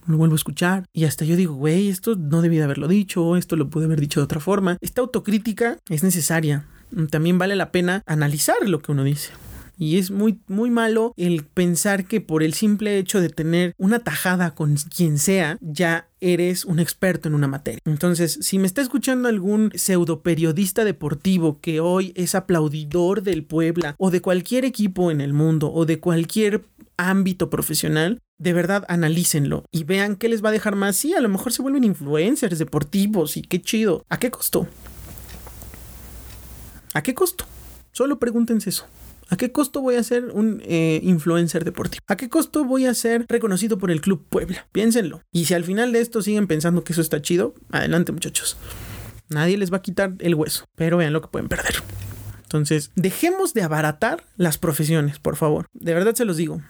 [0.08, 3.38] lo vuelvo a escuchar y hasta yo digo, güey, esto no debía de haberlo dicho,
[3.38, 4.78] esto lo pude haber dicho de otra forma.
[4.82, 6.66] Esta autocrítica es necesaria.
[7.10, 9.32] También vale la pena analizar lo que uno dice.
[9.84, 14.00] Y es muy, muy malo el pensar que por el simple hecho de tener una
[14.00, 17.82] tajada con quien sea, ya eres un experto en una materia.
[17.84, 23.96] Entonces, si me está escuchando algún pseudo periodista deportivo que hoy es aplaudidor del Puebla
[23.98, 26.64] o de cualquier equipo en el mundo o de cualquier
[26.96, 30.96] ámbito profesional, de verdad analícenlo y vean qué les va a dejar más.
[30.96, 34.06] Sí, a lo mejor se vuelven influencers deportivos y qué chido.
[34.08, 34.66] ¿A qué costó?
[36.94, 37.44] ¿A qué costo?
[37.92, 38.86] Solo pregúntense eso.
[39.34, 42.04] ¿A qué costo voy a ser un eh, influencer deportivo?
[42.08, 44.68] ¿A qué costo voy a ser reconocido por el Club Puebla?
[44.72, 45.24] Piénsenlo.
[45.32, 48.58] Y si al final de esto siguen pensando que eso está chido, adelante muchachos.
[49.30, 51.78] Nadie les va a quitar el hueso, pero vean lo que pueden perder.
[52.44, 55.66] Entonces, dejemos de abaratar las profesiones, por favor.
[55.74, 56.62] De verdad se los digo.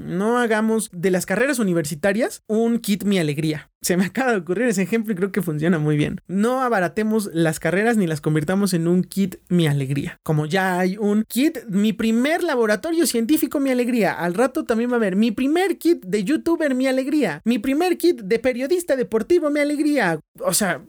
[0.00, 3.70] No hagamos de las carreras universitarias un kit mi alegría.
[3.82, 6.20] Se me acaba de ocurrir ese ejemplo y creo que funciona muy bien.
[6.26, 10.18] No abaratemos las carreras ni las convirtamos en un kit mi alegría.
[10.22, 14.12] Como ya hay un kit mi primer laboratorio científico mi alegría.
[14.12, 17.40] Al rato también va a haber mi primer kit de youtuber mi alegría.
[17.44, 20.20] Mi primer kit de periodista deportivo mi alegría.
[20.40, 20.82] O sea,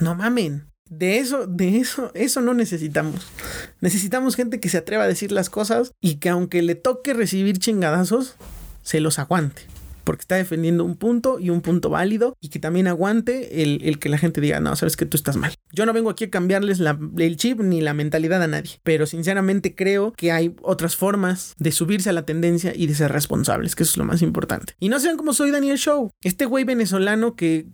[0.00, 0.66] no mamen.
[0.88, 3.26] De eso, de eso, eso no necesitamos.
[3.80, 7.58] Necesitamos gente que se atreva a decir las cosas y que aunque le toque recibir
[7.58, 8.36] chingadazos,
[8.82, 9.62] se los aguante
[10.06, 14.08] porque está defendiendo un punto y un punto válido y que también aguante el, que
[14.08, 15.52] la gente diga, no, sabes que tú estás mal.
[15.72, 16.80] Yo no vengo aquí a cambiarles
[17.18, 21.72] el chip ni la mentalidad a nadie, pero sinceramente creo que hay otras formas de
[21.72, 24.74] subirse a la tendencia y de ser responsables, que eso es lo más importante.
[24.78, 27.66] Y no sean como soy Daniel Show, este güey venezolano que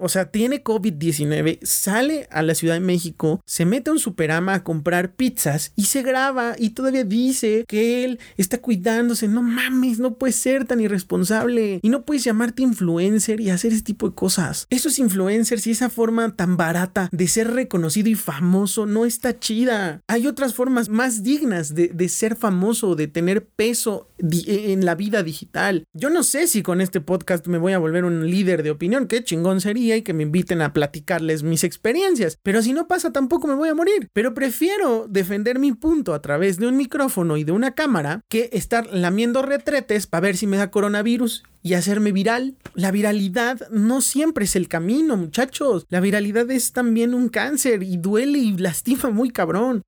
[0.00, 4.54] o sea, tiene COVID-19, sale a la Ciudad de México, se mete a un superama
[4.54, 9.28] a comprar pizzas y se graba y todavía dice que él está cuidándose.
[9.28, 13.82] No mames, no puedes ser tan irresponsable y no puedes llamarte influencer y hacer ese
[13.82, 14.66] tipo de cosas.
[14.70, 20.00] Esos influencers y esa forma tan barata de ser reconocido y famoso no está chida.
[20.08, 25.22] Hay otras formas más dignas de, de ser famoso, de tener peso en la vida
[25.22, 25.84] digital.
[25.92, 29.06] Yo no sé si con este podcast me voy a volver un líder de opinión,
[29.06, 32.38] qué chingón y que me inviten a platicarles mis experiencias.
[32.42, 34.08] Pero si no pasa, tampoco me voy a morir.
[34.12, 38.50] Pero prefiero defender mi punto a través de un micrófono y de una cámara que
[38.52, 42.56] estar lamiendo retretes para ver si me da coronavirus y hacerme viral.
[42.74, 45.86] La viralidad no siempre es el camino, muchachos.
[45.88, 49.82] La viralidad es también un cáncer y duele y lastima muy cabrón.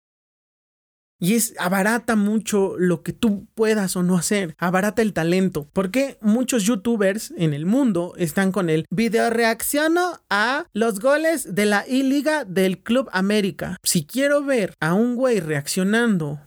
[1.20, 5.68] Y es abarata mucho lo que tú puedas o no hacer, abarata el talento.
[5.72, 11.66] Porque muchos youtubers en el mundo están con el video reacciono a los goles de
[11.66, 13.76] la I-Liga del Club América.
[13.82, 16.38] Si quiero ver a un güey reaccionando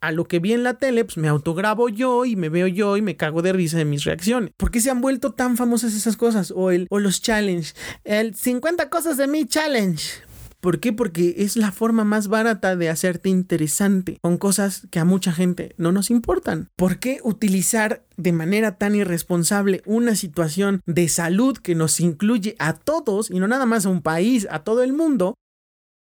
[0.00, 2.96] a lo que vi en la tele, pues me autograbo yo y me veo yo
[2.96, 4.50] y me cago de risa de mis reacciones.
[4.56, 6.52] ¿Por qué se han vuelto tan famosas esas cosas?
[6.54, 10.25] O el o los challenge, el 50 cosas de mi challenge.
[10.66, 10.92] ¿Por qué?
[10.92, 15.76] Porque es la forma más barata de hacerte interesante con cosas que a mucha gente
[15.78, 16.70] no nos importan.
[16.74, 22.72] ¿Por qué utilizar de manera tan irresponsable una situación de salud que nos incluye a
[22.72, 25.36] todos y no nada más a un país, a todo el mundo,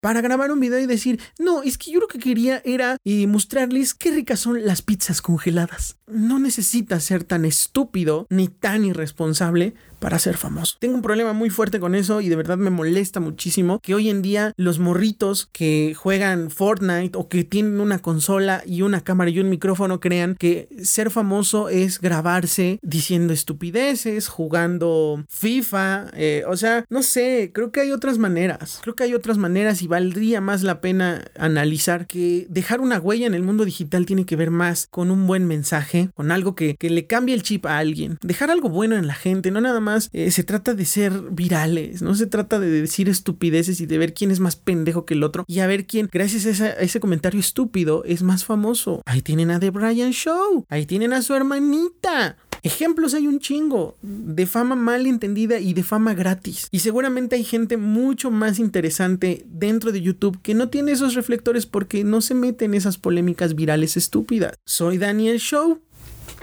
[0.02, 3.26] para grabar un video y decir, no, es que yo lo que quería era eh,
[3.26, 5.98] mostrarles qué ricas son las pizzas congeladas.
[6.06, 10.76] No necesitas ser tan estúpido ni tan irresponsable para ser famoso.
[10.80, 14.08] Tengo un problema muy fuerte con eso y de verdad me molesta muchísimo que hoy
[14.08, 19.30] en día los morritos que juegan Fortnite o que tienen una consola y una cámara
[19.30, 26.56] y un micrófono crean que ser famoso es grabarse diciendo estupideces, jugando FIFA, eh, o
[26.56, 30.40] sea, no sé, creo que hay otras maneras, creo que hay otras maneras y valdría
[30.40, 34.50] más la pena analizar que dejar una huella en el mundo digital tiene que ver
[34.50, 38.18] más con un buen mensaje, con algo que, que le cambie el chip a alguien,
[38.22, 42.02] dejar algo bueno en la gente, no nada más eh, se trata de ser virales,
[42.02, 45.22] no se trata de decir estupideces y de ver quién es más pendejo que el
[45.22, 49.02] otro y a ver quién, gracias a, ese comentario estúpido, es más famoso.
[49.06, 52.36] Ahí tienen a The Brian Show, ahí tienen a su hermanita.
[52.62, 56.68] Ejemplos hay un chingo de fama mal entendida y de fama gratis.
[56.70, 61.64] Y seguramente hay gente mucho más interesante dentro de YouTube que no tiene esos reflectores
[61.64, 64.58] porque no se mete en esas polémicas virales estúpidas.
[64.66, 65.80] Soy Daniel Show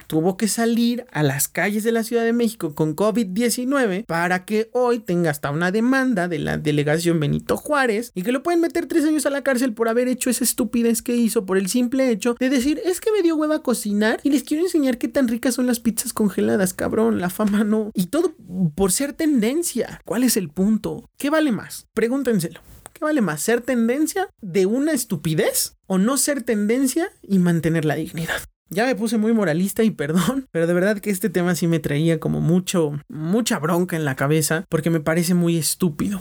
[0.08, 4.70] tuvo que salir a las calles de la Ciudad de México con COVID-19 para que
[4.74, 8.88] hoy tenga hasta una demanda de la delegación Benito Juárez y que lo pueden meter
[8.88, 12.10] tres años a la cárcel por haber hecho esa estupidez que hizo por el simple
[12.10, 15.28] hecho de decir es que me dio hueva cocinar y les quiero enseñar qué tan
[15.28, 17.92] ricas son las pizzas congeladas, cabrón, la fama no.
[17.94, 18.34] Y todo
[18.76, 20.02] por ser tendencia.
[20.06, 21.10] ¿Cuál es el punto?
[21.18, 21.88] ¿Qué vale más?
[21.94, 22.62] Pregúntenselo.
[22.94, 23.42] ¿Qué vale más?
[23.42, 28.42] ¿Ser tendencia de una estupidez o no ser tendencia y mantener la dignidad?
[28.70, 31.80] Ya me puse muy moralista y perdón, pero de verdad que este tema sí me
[31.80, 36.20] traía como mucho, mucha bronca en la cabeza porque me parece muy estúpido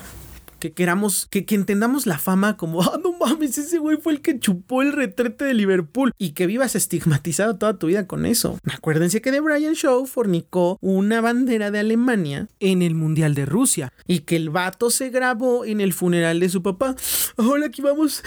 [0.59, 4.20] que queramos, que, que entendamos la fama como, ah, no mames, ese güey fue el
[4.20, 8.59] que chupó el retrete de Liverpool y que vivas estigmatizado toda tu vida con eso.
[8.72, 13.92] Acuérdense que The Brian Show fornicó una bandera de Alemania en el Mundial de Rusia
[14.07, 16.96] y que el vato se grabó en el funeral de su papá.
[17.36, 18.22] Ahora aquí vamos,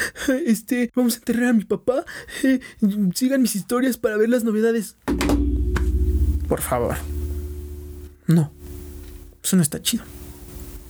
[0.46, 2.06] este, vamos a enterrar a mi papá.
[3.16, 4.98] Sigan mis historias para ver las novedades.
[6.48, 6.96] Por favor.
[8.28, 8.52] No.
[9.44, 10.04] Eso no está chido.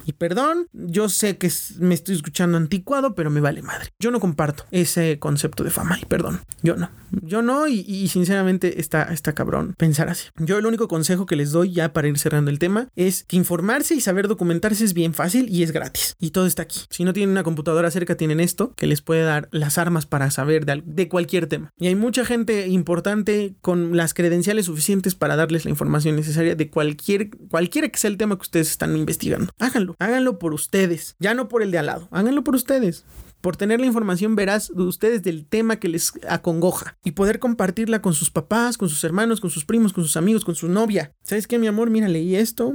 [0.09, 3.89] Y perdón, yo sé que me estoy escuchando anticuado, pero me vale madre.
[3.99, 6.89] Yo no comparto ese concepto de fama y perdón, yo no.
[7.21, 10.29] Yo no y, sinceramente está, está cabrón pensar así.
[10.37, 13.37] Yo el único consejo que les doy ya para ir cerrando el tema es que
[13.37, 16.15] informarse y saber documentarse es bien fácil y es gratis.
[16.19, 16.81] Y todo está aquí.
[16.89, 20.31] Si no tienen una computadora cerca, tienen esto que les puede dar las armas para
[20.31, 21.71] saber de, de cualquier tema.
[21.77, 26.69] Y hay mucha gente importante con las credenciales suficientes para darles la información necesaria de
[26.71, 29.51] cualquier, cualquiera que sea el tema que ustedes están investigando.
[29.59, 29.95] Háganlo.
[29.99, 32.07] Háganlo por ustedes, ya no por el de al lado.
[32.11, 33.05] Háganlo por ustedes
[33.41, 38.01] por tener la información veraz de ustedes del tema que les acongoja y poder compartirla
[38.01, 41.13] con sus papás, con sus hermanos, con sus primos, con sus amigos, con su novia.
[41.23, 41.89] ¿Sabes qué, mi amor?
[41.89, 42.73] Mira, leí esto,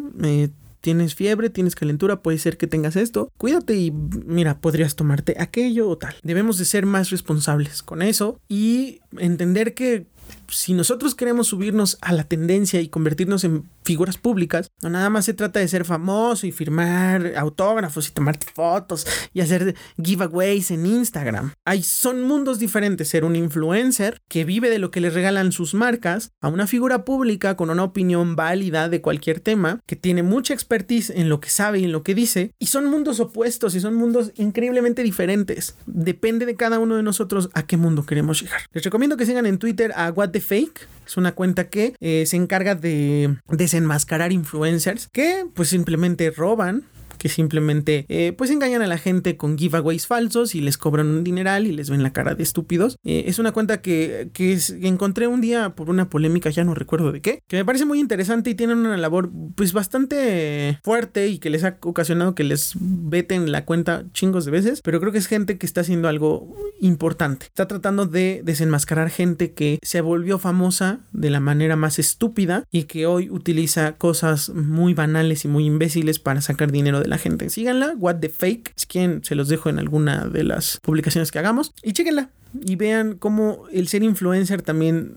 [0.81, 3.31] tienes fiebre, tienes calentura, puede ser que tengas esto.
[3.37, 6.15] Cuídate y mira, podrías tomarte aquello o tal.
[6.23, 10.07] Debemos de ser más responsables con eso y entender que
[10.49, 15.27] si nosotros queremos subirnos a la tendencia y convertirnos en figuras públicas, no nada más
[15.27, 20.87] se trata de ser famoso y firmar autógrafos y tomarte fotos y hacer giveaways en
[20.87, 21.53] Instagram.
[21.65, 25.75] Hay son mundos diferentes ser un influencer que vive de lo que le regalan sus
[25.75, 30.55] marcas a una figura pública con una opinión válida de cualquier tema, que tiene mucha
[30.55, 33.81] expertise en lo que sabe y en lo que dice, y son mundos opuestos y
[33.81, 35.77] son mundos increíblemente diferentes.
[35.87, 38.63] Depende de cada uno de nosotros a qué mundo queremos llegar.
[38.73, 40.89] Les recomiendo que sigan en Twitter a What Fake.
[41.07, 46.85] Es una cuenta que eh, se encarga de desenmascarar influencers que pues simplemente roban
[47.25, 51.25] que simplemente eh, pues engañan a la gente con giveaways falsos y les cobran un
[51.25, 52.99] dineral y les ven la cara de estúpidos.
[53.03, 57.13] Eh, es una cuenta que, que, encontré un día por una polémica, ya no recuerdo
[57.13, 61.39] de qué, que me parece muy interesante y tienen una labor pues bastante fuerte y
[61.39, 65.17] que les ha ocasionado que les veten la cuenta chingos de veces, pero creo que
[65.17, 67.47] es gente que está haciendo algo importante.
[67.47, 72.83] Está tratando de desenmascarar gente que se volvió famosa de la manera más estúpida y
[72.83, 77.51] que hoy utiliza cosas muy banales y muy imbéciles para sacar dinero de la gente.
[77.51, 78.73] Síganla, What the Fake.
[78.77, 81.73] Si quieren, se los dejo en alguna de las publicaciones que hagamos.
[81.83, 82.31] Y chéquenla
[82.63, 85.17] y vean cómo el ser influencer también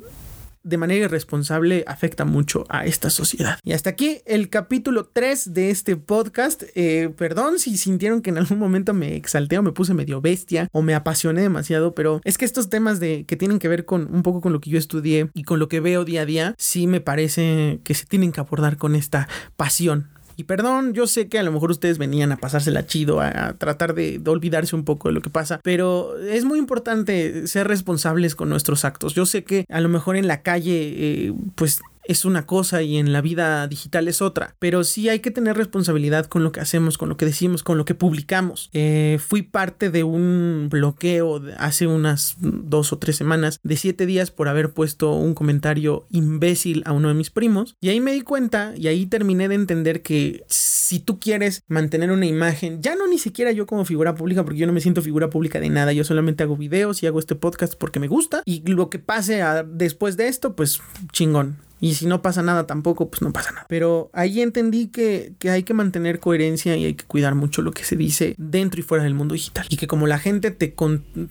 [0.64, 3.58] de manera irresponsable afecta mucho a esta sociedad.
[3.64, 6.64] Y hasta aquí el capítulo 3 de este podcast.
[6.76, 10.68] Eh, perdón si sintieron que en algún momento me exalté o me puse medio bestia
[10.74, 14.14] o me apasioné demasiado, pero es que estos temas de que tienen que ver con
[14.14, 16.56] un poco con lo que yo estudié y con lo que veo día a día,
[16.58, 21.28] sí me parece que se tienen que abordar con esta pasión y perdón, yo sé
[21.28, 25.10] que a lo mejor ustedes venían a pasársela chido, a, tratar de, olvidarse un poco
[25.10, 29.16] de lo que pasa, pero es muy importante ser responsables con nuestros actos.
[29.16, 32.98] Yo sé que a lo mejor en la calle, eh, pues es una cosa y
[32.98, 34.56] en la vida digital es otra.
[34.60, 37.78] Pero sí hay que tener responsabilidad con lo que hacemos, con lo que decimos, con
[37.78, 38.70] lo que publicamos.
[38.74, 44.32] Eh, fui parte de un bloqueo hace unas dos o tres semanas de siete días
[44.32, 47.76] por haber puesto un comentario imbécil a uno de mis primos.
[47.82, 52.12] Y ahí me di cuenta y ahí terminé de entender que si tú quieres mantener
[52.12, 55.02] una imagen, ya no ni siquiera yo como figura pública, porque yo no me siento
[55.02, 58.42] figura pública de nada, yo solamente hago videos y hago este podcast porque me gusta.
[58.46, 60.80] Y lo que pase después de esto, pues
[61.12, 63.66] chingón y si no pasa nada tampoco, pues no pasa nada.
[63.70, 67.84] Pero ahí entendí que, hay que mantener coherencia y hay que cuidar mucho lo que
[67.84, 69.66] se dice dentro y fuera del mundo digital.
[69.70, 70.74] Y que como la gente te,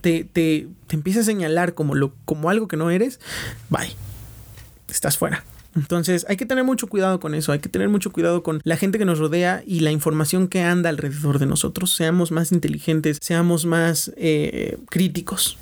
[0.01, 3.20] te, te, empieza a señalar como, lo, como algo que no eres,
[3.70, 3.94] bye,
[4.88, 5.44] estás fuera.
[5.74, 8.76] Entonces hay que tener mucho cuidado con eso, hay que tener mucho cuidado con la
[8.76, 11.94] gente que nos rodea y la información que anda alrededor de nosotros.
[11.94, 15.59] Seamos más inteligentes, seamos más eh, críticos.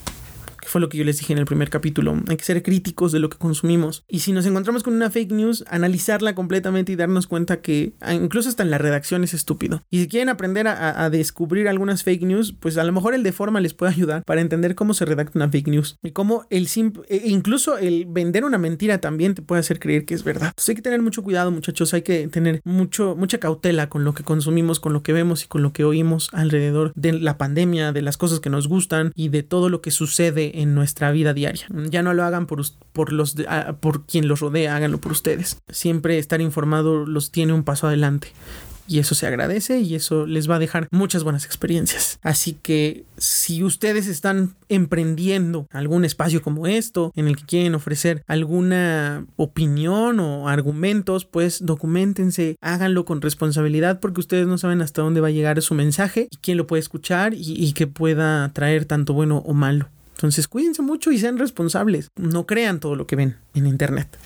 [0.64, 2.16] Que fue lo que yo les dije en el primer capítulo.
[2.28, 4.04] Hay que ser críticos de lo que consumimos.
[4.08, 8.14] Y si nos encontramos con una fake news, analizarla completamente y darnos cuenta que ah,
[8.14, 9.82] incluso hasta en la redacción es estúpido.
[9.90, 13.32] Y si quieren aprender a, descubrir algunas fake news, pues a lo mejor el de
[13.32, 16.66] forma les puede ayudar para entender cómo se redacta una fake news y cómo el
[17.08, 20.52] e incluso el vender una mentira también te puede hacer creer que es verdad.
[20.66, 21.92] Hay que tener mucho cuidado, muchachos.
[21.92, 25.46] Hay que tener mucho, mucha cautela con lo que consumimos, con lo que vemos y
[25.46, 29.28] con lo que oímos alrededor de la pandemia, de las cosas que nos gustan y
[29.28, 31.66] de todo lo que sucede en nuestra vida diaria.
[31.90, 35.58] Ya no lo hagan por, por, los ah, por quien los rodea, háganlo por ustedes.
[35.68, 38.28] Siempre estar informado los tiene un paso adelante
[38.86, 42.18] y eso se agradece y eso les va a dejar muchas buenas experiencias.
[42.22, 48.22] Así que si ustedes están emprendiendo algún espacio como esto en el que quieren ofrecer
[48.26, 55.20] alguna opinión o argumentos, pues documentense, háganlo con responsabilidad porque ustedes no saben hasta dónde
[55.20, 58.84] va a llegar su mensaje y quién lo puede escuchar y, y que pueda traer
[58.84, 59.88] tanto bueno o malo.
[60.14, 62.08] Entonces cuídense mucho y sean responsables.
[62.16, 64.16] No crean todo lo que ven en internet.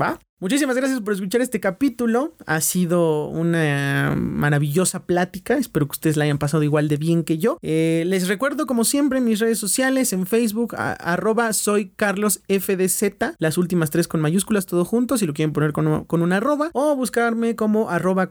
[0.00, 0.20] ¿Va?
[0.40, 2.32] Muchísimas gracias por escuchar este capítulo.
[2.46, 5.56] Ha sido una maravillosa plática.
[5.56, 7.58] Espero que ustedes la hayan pasado igual de bien que yo.
[7.60, 12.40] Eh, les recuerdo, como siempre, mis redes sociales en Facebook, arroba soy Carlos
[13.38, 16.70] las últimas tres con mayúsculas, todo juntos, si lo quieren poner con, con una arroba,
[16.72, 18.30] o buscarme como arroba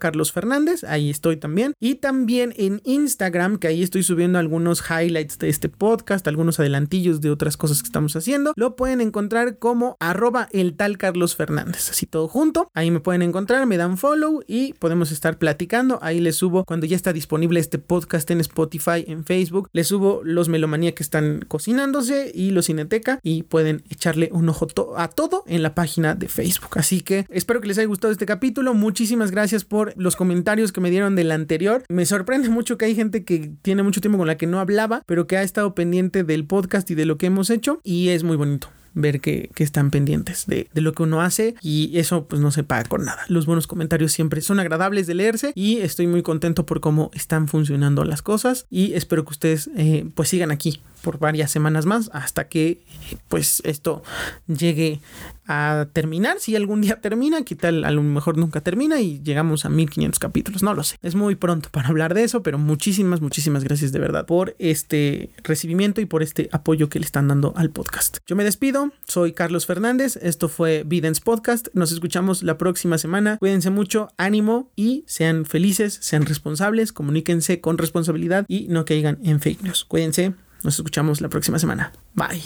[0.87, 1.73] ahí estoy también.
[1.77, 7.19] Y también en Instagram, que ahí estoy subiendo algunos highlights de este podcast, algunos adelantillos
[7.19, 8.53] de otras cosas que estamos haciendo.
[8.55, 12.69] Lo pueden encontrar como arroba el tal Carlos Fernández y todo junto.
[12.73, 15.99] Ahí me pueden encontrar, me dan follow y podemos estar platicando.
[16.01, 19.69] Ahí les subo cuando ya está disponible este podcast en Spotify, en Facebook.
[19.73, 24.67] Les subo los Melomanía que están cocinándose y los Cineteca y pueden echarle un ojo
[24.97, 26.71] a todo en la página de Facebook.
[26.77, 28.73] Así que espero que les haya gustado este capítulo.
[28.73, 31.83] Muchísimas gracias por los comentarios que me dieron del anterior.
[31.89, 35.03] Me sorprende mucho que hay gente que tiene mucho tiempo con la que no hablaba,
[35.05, 38.23] pero que ha estado pendiente del podcast y de lo que hemos hecho y es
[38.23, 42.51] muy bonito ver que, están pendientes de, lo que uno hace y eso pues no
[42.51, 43.23] se paga con nada.
[43.27, 47.47] Los buenos comentarios siempre son agradables de leerse y estoy muy contento por cómo están
[47.47, 52.09] funcionando las cosas y espero que ustedes eh, pues sigan aquí por varias semanas más
[52.11, 52.81] hasta que
[53.29, 54.03] pues esto
[54.45, 54.99] llegue
[55.47, 56.41] a terminar.
[56.41, 60.19] Si algún día termina, qué tal, a lo mejor nunca termina y llegamos a 1500
[60.19, 60.97] capítulos, no lo sé.
[61.01, 65.29] Es muy pronto para hablar de eso, pero muchísimas, muchísimas gracias de verdad por este
[65.45, 68.17] recibimiento y por este apoyo que le están dando al podcast.
[68.27, 73.37] Yo me despido, soy Carlos Fernández, esto fue Videns Podcast, nos escuchamos la próxima semana,
[73.37, 79.39] cuídense mucho, ánimo y sean felices, sean responsables, comuníquense con responsabilidad y no caigan en
[79.39, 79.85] fake news.
[79.85, 80.46] Cuídense.
[80.63, 81.91] Nos escuchamos la próxima semana.
[82.13, 82.41] Bye.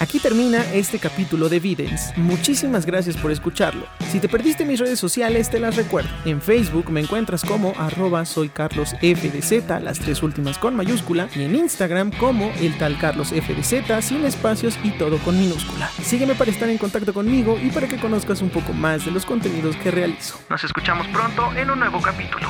[0.00, 2.12] Aquí termina este capítulo de Videns.
[2.16, 3.84] Muchísimas gracias por escucharlo.
[4.10, 6.08] Si te perdiste mis redes sociales, te las recuerdo.
[6.24, 11.42] En Facebook me encuentras como arroba soy Carlos FDZ, las tres últimas con mayúscula, y
[11.42, 15.90] en Instagram como el tal Carlos FDZ, sin espacios y todo con minúscula.
[16.02, 19.26] Sígueme para estar en contacto conmigo y para que conozcas un poco más de los
[19.26, 20.38] contenidos que realizo.
[20.48, 22.48] Nos escuchamos pronto en un nuevo capítulo.